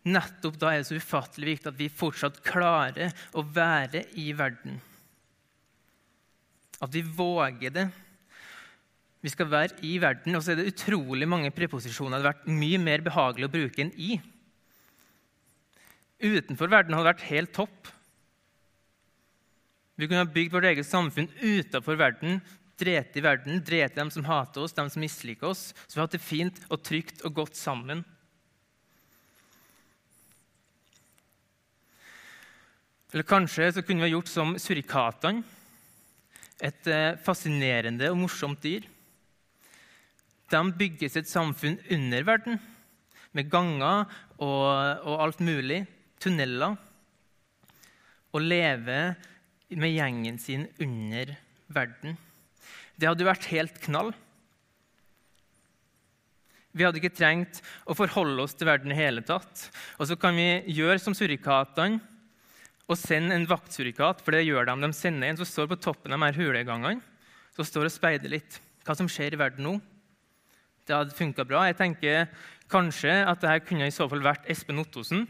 Nettopp 0.10 0.58
da 0.60 0.72
er 0.72 0.82
det 0.82 0.90
så 0.90 1.00
ufattelig 1.00 1.56
viktig 1.56 1.72
at 1.72 1.80
vi 1.80 1.90
fortsatt 1.92 2.40
klarer 2.46 3.12
å 3.38 3.44
være 3.44 4.06
i 4.20 4.30
verden. 4.38 4.80
At 6.80 6.94
vi 6.94 7.04
våger 7.04 7.74
det. 7.76 7.90
Vi 9.20 9.32
skal 9.34 9.50
være 9.52 9.82
i 9.84 9.98
verden, 10.00 10.38
og 10.38 10.44
så 10.44 10.54
er 10.54 10.62
det 10.62 10.70
utrolig 10.72 11.28
mange 11.28 11.52
preposisjoner 11.52 12.16
det 12.16 12.22
hadde 12.22 12.30
vært 12.30 12.60
mye 12.62 12.80
mer 12.80 13.04
behagelig 13.04 13.50
å 13.50 13.52
bruke 13.52 13.84
enn 13.84 13.92
i. 14.00 14.14
Utenfor 16.24 16.72
verden 16.72 16.96
hadde 16.96 17.12
vært 17.12 17.28
helt 17.28 17.52
topp. 17.56 17.92
Vi 20.00 20.08
kunne 20.08 20.22
ha 20.24 20.32
bygd 20.32 20.54
vårt 20.54 20.64
eget 20.70 20.88
samfunn 20.88 21.28
utenfor 21.42 21.98
verden, 22.00 22.38
drept 22.80 23.18
i 23.20 23.24
verden, 23.24 23.58
drept 23.68 23.98
dem 24.00 24.08
som 24.14 24.24
hater 24.24 24.64
oss, 24.64 24.72
dem 24.72 24.88
som 24.88 25.04
misliker 25.04 25.50
oss, 25.50 25.74
så 25.76 25.98
vi 25.98 26.04
hatt 26.06 26.14
det 26.16 26.22
fint 26.24 26.62
og 26.70 26.80
trygt 26.88 27.20
og 27.28 27.34
godt 27.42 27.60
sammen. 27.60 28.06
Eller 33.12 33.28
kanskje 33.28 33.68
så 33.76 33.84
kunne 33.84 34.06
vi 34.06 34.08
ha 34.08 34.14
gjort 34.14 34.32
som 34.32 34.54
surikatene. 34.62 35.44
Et 36.64 36.88
eh, 36.92 37.18
fascinerende 37.24 38.08
og 38.12 38.22
morsomt 38.22 38.64
dyr. 38.64 38.86
De 40.50 40.62
bygger 40.80 41.12
sitt 41.12 41.28
samfunn 41.28 41.76
under 41.92 42.24
verden, 42.28 42.62
med 43.36 43.52
ganger 43.52 44.08
og, 44.40 44.64
og 45.04 45.26
alt 45.26 45.44
mulig, 45.44 45.82
tunneler, 46.24 46.80
og 48.32 48.48
lever 48.48 49.20
med 49.78 49.94
gjengen 49.94 50.40
sin 50.42 50.66
under 50.82 51.36
verden. 51.70 52.18
Det 53.00 53.08
hadde 53.08 53.28
vært 53.28 53.48
helt 53.52 53.78
knall. 53.84 54.12
Vi 56.70 56.86
hadde 56.86 57.00
ikke 57.02 57.16
trengt 57.16 57.62
å 57.90 57.96
forholde 57.98 58.44
oss 58.46 58.56
til 58.58 58.70
verden 58.70 58.94
i 58.94 58.98
hele 58.98 59.24
tatt. 59.26 59.68
Og 59.98 60.10
så 60.10 60.18
kan 60.20 60.38
vi 60.38 60.62
gjøre 60.76 61.00
som 61.02 61.16
surikatene 61.18 62.02
og 62.90 62.98
sende 62.98 63.36
en 63.38 63.48
vaktsurikat, 63.50 64.22
for 64.26 64.34
det 64.34 64.48
gjør 64.48 64.66
de. 64.70 64.76
De 64.82 64.90
sender 64.98 65.30
en 65.30 65.40
som 65.40 65.48
står 65.48 65.70
på 65.70 65.80
toppen 65.82 66.14
av 66.14 66.22
de 66.22 66.30
her 66.30 66.40
hulegangene, 66.40 67.04
som 67.54 67.68
står 67.68 67.90
og 67.90 67.94
speider 67.94 68.34
litt 68.34 68.58
hva 68.86 68.96
som 68.98 69.10
skjer 69.10 69.36
i 69.36 69.40
verden 69.42 69.68
nå. 69.68 69.76
Det 70.88 70.96
hadde 70.96 71.14
funka 71.14 71.46
bra. 71.46 71.68
Jeg 71.70 71.78
tenker 71.78 72.48
kanskje 72.72 73.12
at 73.22 73.44
dette 73.44 73.68
kunne 73.68 73.90
i 73.90 73.94
så 73.94 74.08
fall 74.10 74.24
vært 74.26 74.48
Espen 74.50 74.82
Ottosen. 74.82 75.28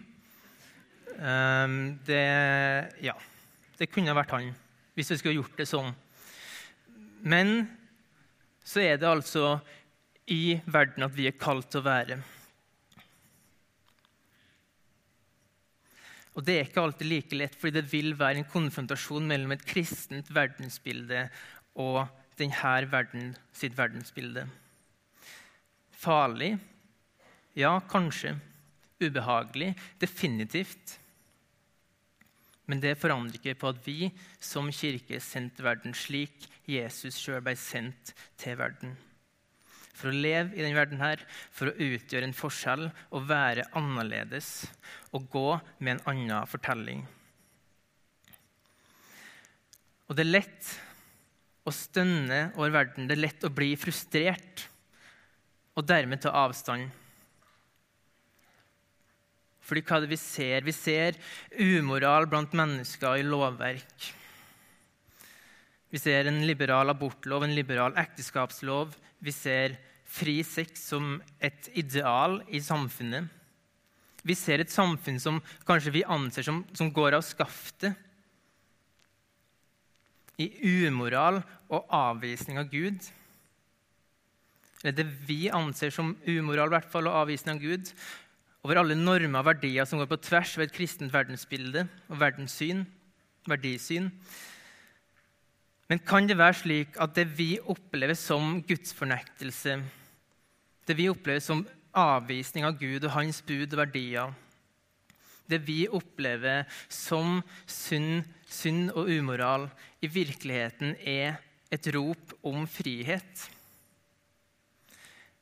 Um, 1.19 1.97
det, 2.07 2.23
ja. 3.03 3.17
Det 3.79 3.87
kunne 3.91 4.15
vært 4.17 4.35
han 4.35 4.51
hvis 4.97 5.13
vi 5.13 5.17
skulle 5.19 5.39
gjort 5.39 5.55
det 5.55 5.67
sånn. 5.69 5.93
Men 7.23 7.61
så 8.67 8.81
er 8.83 8.97
det 8.99 9.07
altså 9.07 9.59
i 10.29 10.59
verden 10.67 11.05
at 11.07 11.15
vi 11.15 11.29
er 11.29 11.39
kalt 11.39 11.69
til 11.71 11.79
å 11.79 11.87
være. 11.87 12.17
Og 16.35 16.45
Det 16.45 16.55
er 16.55 16.67
ikke 16.67 16.83
alltid 16.83 17.07
like 17.09 17.35
lett, 17.35 17.55
fordi 17.57 17.79
det 17.79 17.91
vil 17.91 18.13
være 18.19 18.39
en 18.39 18.51
konfrontasjon 18.51 19.25
mellom 19.27 19.55
et 19.55 19.65
kristent 19.67 20.29
verdensbilde 20.31 21.25
og 21.79 22.05
denne 22.39 22.91
verden 22.91 23.33
sitt 23.55 23.75
verdensbilde. 23.75 24.45
Farlig? 25.99 26.53
Ja, 27.59 27.79
kanskje. 27.91 28.37
Ubehagelig? 28.99 29.73
Definitivt. 29.99 30.99
Men 32.69 32.81
det 32.83 32.99
forandrer 33.01 33.39
ikke 33.39 33.57
på 33.57 33.71
at 33.73 33.81
vi 33.81 34.11
som 34.43 34.69
kirke 34.73 35.17
er 35.17 35.25
sendt 35.25 35.55
til 35.57 35.65
verden 35.65 35.95
slik 35.97 36.45
Jesus 36.69 37.17
sjøl 37.17 37.41
ble 37.41 37.55
sendt 37.57 38.13
til 38.37 38.59
verden. 38.59 38.97
for 39.99 40.13
å 40.13 40.15
leve 40.15 40.55
i 40.55 40.61
denne 40.63 40.77
verden, 40.77 41.01
her, 41.03 41.19
for 41.51 41.67
å 41.67 41.75
utgjøre 41.75 42.23
en 42.23 42.35
forskjell 42.35 42.85
og 42.87 43.25
være 43.27 43.65
annerledes 43.75 44.69
og 45.11 45.25
gå 45.33 45.59
med 45.83 45.97
en 45.97 46.05
annen 46.13 46.47
fortelling. 46.47 47.01
Og 50.07 50.15
det 50.15 50.23
er 50.23 50.31
lett 50.31 50.69
å 51.67 51.73
stønne 51.75 52.39
over 52.55 52.71
verden. 52.77 53.09
Det 53.09 53.17
er 53.17 53.25
lett 53.25 53.43
å 53.43 53.51
bli 53.51 53.73
frustrert 53.75 54.69
og 55.75 55.83
dermed 55.89 56.23
ta 56.23 56.31
avstand. 56.45 56.87
Fordi 59.69 59.83
hva 59.85 59.99
er 59.99 60.05
det 60.05 60.13
vi 60.15 60.21
ser? 60.21 60.65
Vi 60.65 60.73
ser 60.73 61.19
umoral 61.61 62.25
blant 62.29 62.55
mennesker 62.57 63.19
i 63.21 63.27
lovverk. 63.27 64.09
Vi 65.89 66.01
ser 66.01 66.29
en 66.29 66.41
liberal 66.45 66.89
abortlov, 66.91 67.45
en 67.45 67.55
liberal 67.57 67.95
ekteskapslov. 67.97 68.93
Vi 69.21 69.33
ser 69.33 69.77
fri 70.09 70.39
sex 70.45 70.89
som 70.91 71.17
et 71.41 71.69
ideal 71.77 72.39
i 72.49 72.61
samfunnet. 72.61 73.29
Vi 74.25 74.35
ser 74.35 74.61
et 74.61 74.73
samfunn 74.73 75.19
som 75.21 75.39
kanskje 75.67 75.93
vi 75.95 76.05
anser 76.05 76.45
som, 76.45 76.63
som 76.73 76.91
går 76.93 77.17
av 77.17 77.25
skaftet. 77.25 77.93
I 80.39 80.49
umoral 80.87 81.41
og 81.67 81.89
avvisning 81.93 82.59
av 82.61 82.69
Gud. 82.71 83.01
Eller 84.83 84.95
det 84.95 85.07
vi 85.27 85.49
anser 85.51 85.91
som 85.91 86.13
umoral 86.27 86.71
hvert 86.71 86.87
fall, 86.91 87.09
og 87.09 87.25
avvisning 87.25 87.57
av 87.57 87.63
Gud. 87.63 87.91
Over 88.65 88.81
alle 88.81 88.97
normer 88.97 89.39
og 89.39 89.47
verdier 89.47 89.87
som 89.87 90.01
går 90.01 90.09
på 90.11 90.19
tvers 90.25 90.57
ved 90.57 90.67
et 90.67 90.75
kristent 90.75 91.13
verdensbilde 91.13 91.85
og 92.09 92.19
verdenssyn, 92.19 92.83
verdisyn. 93.47 94.09
Men 95.89 96.01
kan 96.05 96.27
det 96.27 96.37
være 96.37 96.59
slik 96.59 96.99
at 97.01 97.15
det 97.15 97.25
vi 97.37 97.53
opplever 97.59 98.17
som 98.19 98.59
gudsfornektelse, 98.67 99.79
det 100.85 100.97
vi 100.97 101.07
opplever 101.09 101.41
som 101.41 101.63
avvisning 101.95 102.67
av 102.67 102.77
Gud 102.77 103.07
og 103.07 103.15
hans 103.15 103.39
bud 103.45 103.71
og 103.71 103.79
verdier, 103.79 104.35
det 105.49 105.61
vi 105.65 105.87
opplever 105.89 106.67
som 106.93 107.39
synd, 107.65 108.27
synd 108.45 108.91
og 108.93 109.09
umoral, 109.09 109.69
i 110.03 110.07
virkeligheten 110.11 110.93
er 110.99 111.39
et 111.73 111.87
rop 111.95 112.35
om 112.45 112.67
frihet? 112.69 113.47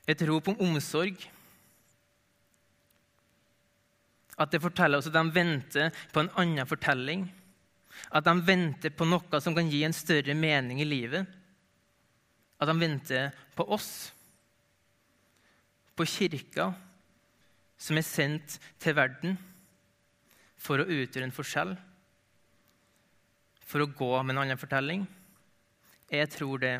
Et 0.08 0.24
rop 0.30 0.48
om 0.54 0.62
omsorg? 0.70 1.18
At 4.38 4.54
det 4.54 4.62
forteller 4.62 5.02
oss 5.02 5.10
at 5.10 5.16
de 5.18 5.24
venter 5.34 5.94
på 6.14 6.22
en 6.22 6.32
annen 6.38 6.70
fortelling? 6.70 7.26
At 8.14 8.28
de 8.28 8.36
venter 8.46 8.94
på 8.94 9.08
noe 9.10 9.42
som 9.42 9.56
kan 9.58 9.70
gi 9.72 9.82
en 9.88 9.96
større 9.96 10.36
mening 10.38 10.82
i 10.84 10.88
livet. 10.88 11.26
At 12.62 12.70
de 12.70 12.78
venter 12.78 13.34
på 13.58 13.66
oss, 13.74 14.12
på 15.98 16.06
kirka, 16.06 16.72
som 17.78 17.98
er 17.98 18.06
sendt 18.06 18.58
til 18.82 18.96
verden 18.98 19.38
for 20.62 20.82
å 20.82 20.86
utgjøre 20.86 21.26
en 21.28 21.34
forskjell, 21.34 21.74
for 23.68 23.84
å 23.84 23.90
gå 23.90 24.12
med 24.22 24.36
en 24.36 24.44
annen 24.46 24.62
fortelling. 24.62 25.04
Jeg 26.14 26.30
tror 26.34 26.62
det. 26.62 26.76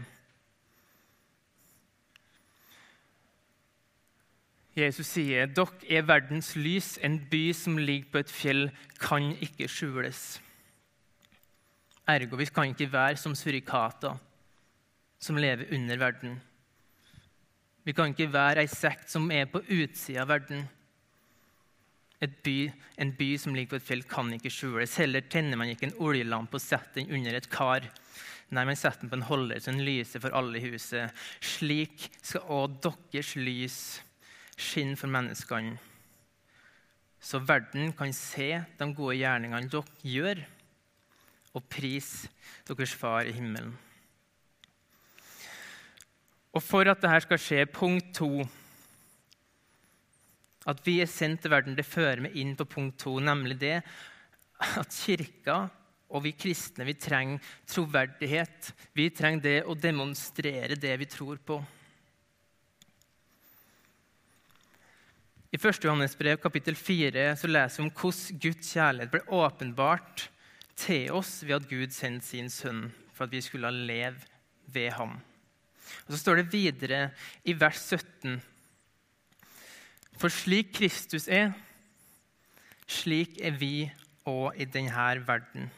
Jesus 4.78 5.08
sier, 5.10 5.48
'Dere 5.50 5.90
er 5.90 6.06
verdens 6.06 6.56
lys. 6.56 7.00
En 7.02 7.18
by 7.32 7.52
som 7.54 7.78
ligger 7.78 8.12
på 8.12 8.20
et 8.22 8.32
fjell, 8.32 8.70
kan 9.02 9.34
ikke 9.42 9.68
skjules.' 9.68 10.40
Ergo 12.08 12.38
vi 12.38 12.46
kan 12.46 12.70
ikke 12.72 12.92
være 12.92 13.18
som 13.18 13.34
surikater 13.36 14.16
som 15.20 15.36
lever 15.36 15.74
under 15.74 15.98
verden. 15.98 16.38
Vi 17.84 17.92
kan 17.92 18.14
ikke 18.14 18.30
være 18.32 18.62
ei 18.62 18.68
sekt 18.72 19.10
som 19.12 19.32
er 19.32 19.50
på 19.52 19.60
utsida 19.60 20.22
av 20.22 20.30
verden. 20.30 20.68
By, 22.44 22.72
en 22.98 23.12
by 23.18 23.36
som 23.38 23.56
ligger 23.56 23.76
på 23.76 23.82
et 23.82 23.88
fjell, 23.90 24.04
kan 24.04 24.32
ikke 24.34 24.52
skjules. 24.54 24.96
Heller 24.98 25.22
tenner 25.22 25.58
man 25.58 25.70
ikke 25.70 25.90
en 25.90 26.00
oljelampe 26.00 26.58
og 26.58 26.64
setter 26.64 27.02
den 27.02 27.12
under 27.18 27.36
et 27.38 27.50
kar. 27.50 27.86
Nei, 28.50 28.64
man 28.64 28.80
setter 28.80 29.04
den 29.04 29.12
på 29.12 29.20
en 29.20 29.28
holder 29.28 29.60
så 29.60 29.74
den 29.74 29.84
lyser 29.86 30.24
for 30.24 30.36
alle 30.38 30.62
i 30.62 30.70
huset. 30.70 31.12
Slik 31.44 32.08
skal 32.22 32.46
òg 32.48 32.80
deres 32.86 33.36
lys 33.36 33.80
skinne 34.58 34.98
for 34.98 35.12
menneskene, 35.12 35.78
så 37.22 37.42
verden 37.42 37.92
kan 37.98 38.14
se 38.14 38.50
de 38.78 38.88
gode 38.96 39.18
gjerningene 39.20 39.70
dere 39.72 40.06
gjør 40.06 40.44
og 41.58 41.66
pris 41.70 42.28
deres 42.68 42.94
far 42.94 43.26
i 43.26 43.34
himmelen. 43.36 43.74
Og 46.54 46.64
for 46.64 46.90
at 46.90 47.02
dette 47.02 47.26
skal 47.26 47.42
skje, 47.42 47.66
punkt 47.70 48.16
to 48.18 48.32
At 50.68 50.82
vi 50.84 50.98
er 51.00 51.08
sendt 51.08 51.46
til 51.46 51.52
verden, 51.54 51.78
det 51.78 51.86
fører 51.88 52.20
meg 52.26 52.34
inn 52.36 52.56
på 52.60 52.66
punkt 52.68 52.98
to, 53.00 53.14
nemlig 53.24 53.56
det 53.62 53.78
at 54.58 54.92
kirka 54.92 55.70
og 56.08 56.24
vi 56.26 56.34
kristne 56.36 56.84
vi 56.88 56.96
trenger 57.00 57.44
troverdighet. 57.68 58.72
Vi 58.96 59.10
trenger 59.16 59.44
det 59.44 59.58
å 59.64 59.76
demonstrere 59.80 60.76
det 60.80 60.94
vi 61.00 61.08
tror 61.08 61.40
på. 61.40 61.60
I 65.48 65.56
1. 65.56 65.80
Johannes 65.86 66.16
brev, 66.20 66.42
kapittel 66.44 66.76
4, 66.76 67.22
så 67.40 67.48
leser 67.48 67.80
vi 67.80 67.86
om 67.86 67.94
hvordan 67.96 68.40
Guds 68.44 68.66
kjærlighet 68.68 69.12
ble 69.14 69.22
åpenbart 69.32 70.26
til 70.76 71.14
oss 71.16 71.38
ved 71.46 71.56
at 71.56 71.68
Gud 71.70 71.94
sendte 71.96 72.28
sin 72.28 72.50
sønn 72.52 72.90
for 73.16 73.24
at 73.24 73.32
vi 73.32 73.40
skulle 73.46 73.72
leve 73.72 74.20
ved 74.68 74.90
ham. 74.98 75.14
Og 76.04 76.12
Så 76.12 76.18
står 76.20 76.42
det 76.42 76.52
videre 76.52 77.12
i 77.48 77.56
vers 77.56 77.80
17.: 77.80 78.42
For 80.20 80.28
slik 80.28 80.74
Kristus 80.76 81.30
er, 81.32 81.54
slik 82.88 83.40
er 83.40 83.56
vi 83.56 83.88
òg 84.28 84.52
i 84.60 84.66
denne 84.68 85.28
verden. 85.28 85.72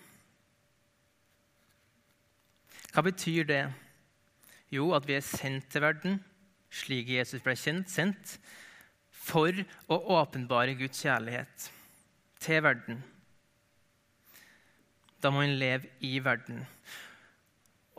Hva 2.90 3.06
betyr 3.06 3.44
det? 3.44 3.68
Jo, 4.72 4.94
at 4.98 5.06
vi 5.06 5.14
er 5.14 5.22
sendt 5.22 5.70
til 5.70 5.82
verden, 5.82 6.18
slik 6.72 7.10
Jesus 7.10 7.42
ble 7.42 7.54
kjent, 7.54 7.90
sendt, 7.90 8.40
for 9.30 9.54
å 9.90 10.00
åpenbare 10.20 10.76
Guds 10.80 11.04
kjærlighet 11.06 11.70
til 12.42 12.64
verden. 12.66 13.00
Da 15.20 15.32
må 15.34 15.44
en 15.44 15.58
leve 15.60 15.92
i 16.06 16.18
verden. 16.24 16.64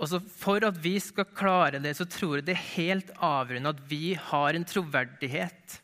Og 0.00 0.16
For 0.32 0.64
at 0.64 0.78
vi 0.80 0.94
skal 1.02 1.28
klare 1.36 1.80
det, 1.82 1.92
så 1.98 2.06
tror 2.08 2.38
jeg 2.38 2.48
det 2.48 2.56
er 2.56 2.68
helt 2.72 3.10
avgjørende 3.20 3.74
at 3.74 3.82
vi 3.90 4.14
har 4.16 4.56
en 4.56 4.64
troverdighet 4.64 5.76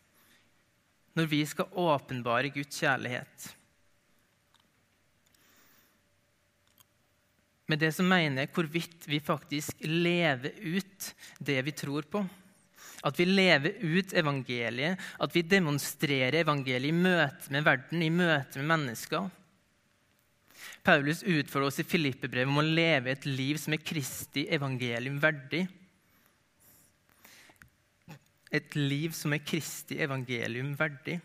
når 1.16 1.28
vi 1.28 1.42
skal 1.48 1.68
åpenbare 1.80 2.52
Guds 2.52 2.80
kjærlighet. 2.80 3.52
Med 7.66 7.80
det 7.82 7.90
som 7.96 8.08
mener 8.08 8.44
jeg 8.44 8.52
hvorvidt 8.54 9.08
vi 9.10 9.20
faktisk 9.20 9.80
lever 9.84 10.54
ut 10.62 11.08
det 11.42 11.58
vi 11.66 11.74
tror 11.76 12.06
på. 12.08 12.22
At 13.04 13.18
vi 13.18 13.26
lever 13.28 13.76
ut 13.82 14.14
evangeliet, 14.16 15.00
at 15.20 15.34
vi 15.34 15.42
demonstrerer 15.44 16.40
evangeliet 16.40 16.92
i 16.92 16.96
møte 16.96 17.52
med 17.52 17.66
verden, 17.66 18.02
i 18.02 18.12
møte 18.12 18.62
med 18.62 18.70
mennesker. 18.72 19.28
Paulus 20.86 21.22
utfordrer 21.26 21.68
oss 21.68 21.80
i 21.82 21.86
Filippebrevet 21.86 22.50
om 22.50 22.62
å 22.62 22.66
leve 22.66 23.12
et 23.12 23.26
liv 23.26 23.58
som 23.60 23.74
er 23.74 23.82
Kristi 23.82 24.46
evangelium 24.54 25.18
verdig. 25.22 25.64
Et 28.54 28.76
liv 28.78 29.14
som 29.16 29.34
er 29.34 29.42
Kristi 29.42 29.98
evangelium 30.02 30.72
verdig. 30.78 31.18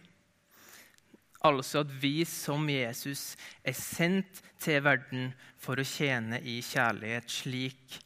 Altså 1.46 1.82
at 1.82 1.94
vi 2.02 2.22
som 2.30 2.68
Jesus 2.70 3.36
er 3.66 3.78
sendt 3.78 4.42
til 4.62 4.82
verden 4.86 5.32
for 5.62 5.80
å 5.80 5.86
tjene 5.86 6.42
i 6.42 6.60
kjærlighet, 6.66 7.30
slik 7.30 7.98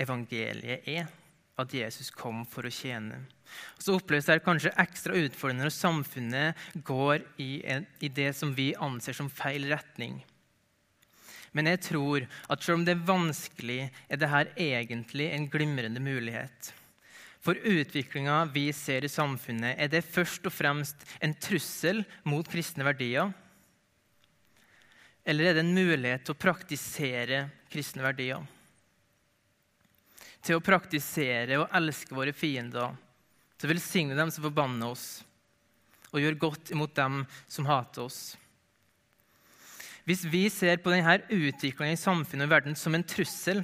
evangeliet 0.00 0.86
er. 0.90 1.08
At 1.60 1.74
Jesus 1.76 2.08
kom 2.14 2.44
for 2.48 2.64
å 2.64 2.72
tjene. 2.72 3.18
Så 3.78 3.96
oppleves 3.98 4.28
det 4.30 4.40
kanskje 4.44 4.72
ekstra 4.80 5.16
utfordrende 5.18 5.66
når 5.66 5.74
samfunnet 5.74 6.66
går 6.86 7.24
i, 7.42 7.60
en, 7.68 7.86
i 8.00 8.08
det 8.08 8.30
som 8.38 8.54
vi 8.56 8.70
anser 8.78 9.16
som 9.16 9.30
feil 9.30 9.66
retning. 9.70 10.20
Men 11.52 11.66
jeg 11.66 11.82
tror 11.88 12.26
at 12.48 12.62
selv 12.62 12.78
om 12.78 12.84
det 12.86 12.94
er 12.94 13.08
vanskelig, 13.08 13.80
er 14.06 14.20
dette 14.22 14.44
egentlig 14.54 15.32
en 15.34 15.48
glimrende 15.50 16.02
mulighet. 16.02 16.70
For 17.40 17.56
utviklinga 17.56 18.44
vi 18.54 18.68
ser 18.76 19.04
i 19.04 19.10
samfunnet, 19.10 19.78
er 19.80 19.88
det 19.90 20.04
først 20.06 20.46
og 20.46 20.54
fremst 20.54 21.06
en 21.24 21.34
trussel 21.40 22.04
mot 22.28 22.46
kristne 22.46 22.86
verdier? 22.86 23.32
Eller 25.24 25.50
er 25.50 25.56
det 25.56 25.64
en 25.64 25.74
mulighet 25.74 26.26
til 26.26 26.36
å 26.36 26.40
praktisere 26.40 27.46
kristne 27.72 28.04
verdier? 28.04 28.44
Til 30.50 30.58
å 30.58 30.66
praktisere 30.66 31.60
og 31.62 31.68
elske 31.78 32.10
våre 32.10 32.32
fiender, 32.34 32.96
til 33.54 33.68
å 33.68 33.70
velsigne 33.70 34.16
dem 34.18 34.32
som 34.34 34.42
forbanner 34.42 34.90
oss, 34.90 35.20
og 36.10 36.18
gjøre 36.18 36.40
godt 36.42 36.72
imot 36.74 36.90
dem 36.98 37.20
som 37.46 37.68
hater 37.68 38.08
oss. 38.08 38.32
Hvis 40.02 40.24
vi 40.26 40.48
ser 40.50 40.80
på 40.82 40.90
denne 40.90 41.20
utviklingen 41.30 41.94
i 41.94 42.00
samfunnet 42.00 42.48
og 42.48 42.50
verden 42.50 42.74
som 42.74 42.96
en 42.98 43.06
trussel, 43.06 43.60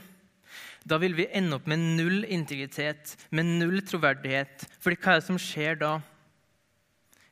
da 0.86 1.00
vil 1.02 1.16
vi 1.18 1.26
ende 1.34 1.58
opp 1.58 1.66
med 1.66 1.82
null 1.98 2.22
integritet, 2.22 3.16
med 3.34 3.50
null 3.58 3.82
troverdighet. 3.82 4.68
For 4.78 4.94
hva 4.94 5.16
er 5.16 5.24
det 5.24 5.26
som 5.26 5.42
skjer 5.42 5.82
da? 5.82 5.90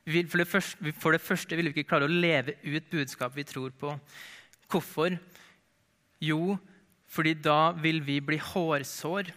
For 0.03 0.43
det, 0.43 0.49
første, 0.51 0.95
for 0.99 1.15
det 1.15 1.23
første 1.23 1.55
vil 1.55 1.71
vi 1.71 1.77
ikke 1.77 1.93
klare 1.93 2.09
å 2.09 2.11
leve 2.11 2.57
ut 2.67 2.91
budskapet 2.91 3.39
vi 3.39 3.47
tror 3.55 3.71
på. 3.79 3.95
Hvorfor? 4.67 5.15
Jo, 6.19 6.57
fordi 7.07 7.37
da 7.39 7.71
vil 7.79 8.03
vi 8.03 8.19
bli 8.19 8.43
hårsår. 8.51 9.31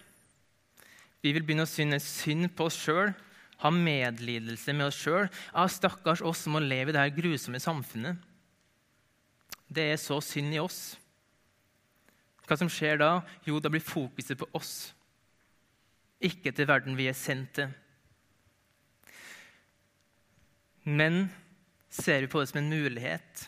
Vi 1.24 1.32
vil 1.34 1.42
begynne 1.42 1.66
å 1.66 1.70
synes 1.70 2.06
synd 2.20 2.50
på 2.56 2.68
oss 2.68 2.78
sjøl, 2.78 3.10
ha 3.58 3.70
medlidelse 3.74 4.74
med 4.76 4.86
oss 4.86 5.00
sjøl. 5.02 5.26
Ja, 5.50 5.66
stakkars 5.66 6.22
oss 6.22 6.44
som 6.44 6.54
må 6.54 6.62
leve 6.62 6.92
i 6.92 6.96
dette 6.96 7.16
grusomme 7.16 7.58
samfunnet. 7.62 8.20
Det 9.68 9.90
er 9.92 9.98
så 10.00 10.20
synd 10.24 10.54
i 10.54 10.62
oss. 10.62 10.96
Hva 12.48 12.56
som 12.56 12.70
skjer 12.72 13.00
da? 13.02 13.10
Jo, 13.44 13.58
da 13.60 13.68
blir 13.72 13.84
fokuset 13.84 14.38
på 14.40 14.48
oss, 14.56 14.94
ikke 16.24 16.50
til 16.54 16.66
verden 16.70 16.96
vi 16.98 17.10
er 17.10 17.18
sendt 17.18 17.52
til. 17.58 17.74
Men 20.88 21.26
ser 21.92 22.22
vi 22.24 22.30
på 22.32 22.40
det 22.40 22.48
som 22.48 22.62
en 22.62 22.70
mulighet, 22.72 23.44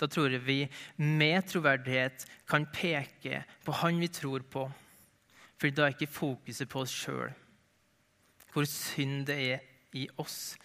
da 0.00 0.08
tror 0.10 0.32
jeg 0.34 0.42
vi 0.42 0.58
med 0.98 1.46
troverdighet 1.46 2.24
kan 2.50 2.66
peke 2.74 3.44
på 3.64 3.76
Han 3.78 4.00
vi 4.02 4.08
tror 4.10 4.42
på. 4.50 4.66
For 5.64 5.72
da 5.72 5.86
er 5.86 5.94
ikke 5.94 6.12
fokuset 6.12 6.68
på 6.68 6.82
oss 6.84 6.92
sjøl, 6.92 7.30
hvor 8.52 8.66
synd 8.68 9.22
det 9.30 9.36
er 9.54 9.62
i 9.96 10.02
oss, 10.20 10.58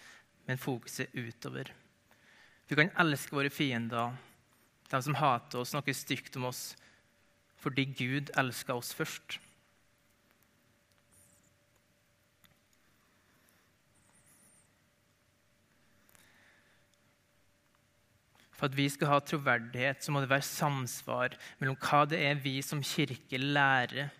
men 0.44 0.60
fokuset 0.60 1.14
utover. 1.16 1.70
Vi 2.68 2.76
kan 2.76 2.92
elske 3.00 3.32
våre 3.32 3.48
fiender, 3.48 4.12
de 4.92 5.00
som 5.00 5.16
hater 5.16 5.62
oss, 5.62 5.72
snakker 5.72 5.96
stygt 5.96 6.36
om 6.36 6.50
oss, 6.50 6.74
fordi 7.56 7.86
Gud 7.96 8.34
elska 8.36 8.76
oss 8.76 8.92
først. 8.92 9.38
For 18.52 18.68
at 18.68 18.76
vi 18.76 18.90
skal 18.92 19.14
ha 19.14 19.24
troverdighet, 19.24 20.04
så 20.04 20.12
må 20.12 20.20
det 20.20 20.34
være 20.36 20.44
samsvar 20.44 21.40
mellom 21.56 21.80
hva 21.88 22.04
det 22.04 22.20
er 22.20 22.44
vi 22.44 22.58
som 22.60 22.84
kirke 22.84 23.40
lærer, 23.40 24.12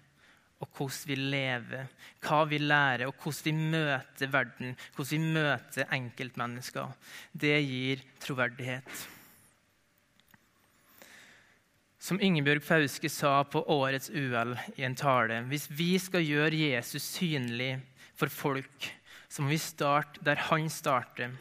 og 0.60 0.68
hvordan 0.76 1.08
vi 1.08 1.16
lever. 1.16 1.86
Hva 2.20 2.42
vi 2.48 2.58
lærer, 2.60 3.06
og 3.08 3.16
hvordan 3.16 3.46
vi 3.46 3.70
møter 3.72 4.32
verden, 4.32 4.76
hvordan 4.96 5.12
vi 5.16 5.32
møter 5.38 5.94
enkeltmennesker. 5.96 6.92
Det 7.32 7.56
gir 7.64 8.04
troverdighet. 8.20 9.06
Som 12.00 12.20
Ingebjørg 12.20 12.64
Fauske 12.64 13.10
sa 13.12 13.42
på 13.44 13.60
årets 13.68 14.08
UL 14.08 14.54
i 14.78 14.86
en 14.86 14.96
tale 14.96 15.42
Hvis 15.50 15.66
vi 15.68 15.98
skal 16.00 16.24
gjøre 16.24 16.56
Jesus 16.56 17.04
synlig 17.04 17.74
for 18.16 18.32
folk, 18.32 18.88
så 19.28 19.42
må 19.42 19.52
vi 19.52 19.60
starte 19.60 20.24
der 20.24 20.40
han 20.48 20.68
starter 20.72 21.34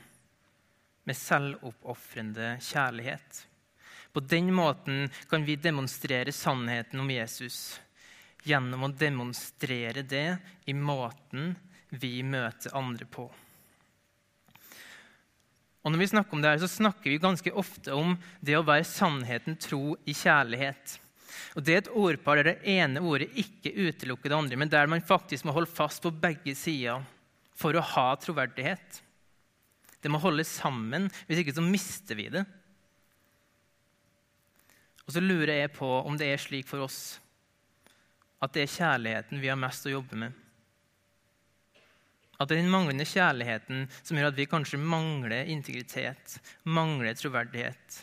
med 1.08 1.16
selvoppofrende 1.18 2.58
kjærlighet. 2.62 3.46
På 4.14 4.20
den 4.20 4.52
måten 4.54 5.08
kan 5.30 5.46
vi 5.46 5.56
demonstrere 5.56 6.32
sannheten 6.36 7.00
om 7.00 7.10
Jesus 7.12 7.80
gjennom 8.48 8.86
å 8.86 8.94
demonstrere 8.94 10.04
det 10.04 10.38
i 10.70 10.76
måten 10.76 11.54
vi 11.90 12.20
møter 12.24 12.76
andre 12.78 13.08
på. 13.10 13.28
Og 15.80 15.94
Når 15.94 16.02
vi 16.02 16.10
snakker 16.12 16.36
om 16.36 16.42
det 16.44 16.52
her, 16.52 16.62
så 16.62 16.70
snakker 16.70 17.10
vi 17.10 17.22
ganske 17.22 17.52
ofte 17.56 17.96
om 17.96 18.18
det 18.44 18.58
å 18.58 18.66
være 18.68 18.88
sannheten 18.88 19.56
tro 19.60 19.96
i 20.06 20.14
kjærlighet. 20.14 20.98
Og 21.56 21.64
Det 21.64 21.74
er 21.74 21.82
et 21.82 21.94
ordpar 21.96 22.40
der 22.40 22.52
det 22.52 22.76
ene 22.76 23.02
ordet 23.02 23.32
ikke 23.40 23.72
utelukker 23.74 24.30
det 24.30 24.38
andre, 24.38 24.60
men 24.60 24.72
der 24.72 24.92
man 24.92 25.02
faktisk 25.02 25.48
må 25.48 25.56
holde 25.56 25.72
fast 25.72 26.04
på 26.04 26.12
begge 26.12 26.56
sider 26.56 27.06
for 27.56 27.76
å 27.76 27.86
ha 27.96 28.10
troverdighet. 28.20 29.02
Det 30.00 30.12
må 30.12 30.20
holdes 30.22 30.52
sammen, 30.60 31.10
hvis 31.28 31.42
ikke 31.42 31.56
så 31.56 31.64
mister 31.64 32.16
vi 32.16 32.30
det. 32.32 32.44
Og 35.08 35.16
så 35.16 35.24
lurer 35.24 35.64
jeg 35.64 35.74
på 35.74 35.88
om 36.06 36.20
det 36.20 36.30
er 36.30 36.42
slik 36.44 36.68
for 36.70 36.86
oss 36.86 37.18
at 38.40 38.54
det 38.56 38.64
er 38.64 38.76
kjærligheten 38.76 39.42
vi 39.42 39.52
har 39.52 39.60
mest 39.60 39.88
å 39.88 39.94
jobbe 39.94 40.20
med. 40.20 40.36
At 42.40 42.48
det 42.48 42.56
er 42.56 42.62
den 42.64 42.72
manglende 42.72 43.08
kjærligheten 43.08 43.88
som 43.98 44.16
gjør 44.16 44.30
at 44.32 44.38
vi 44.40 44.48
kanskje 44.48 44.80
mangler 44.80 45.50
integritet, 45.52 46.38
mangler 46.64 47.18
troverdighet. 47.20 47.98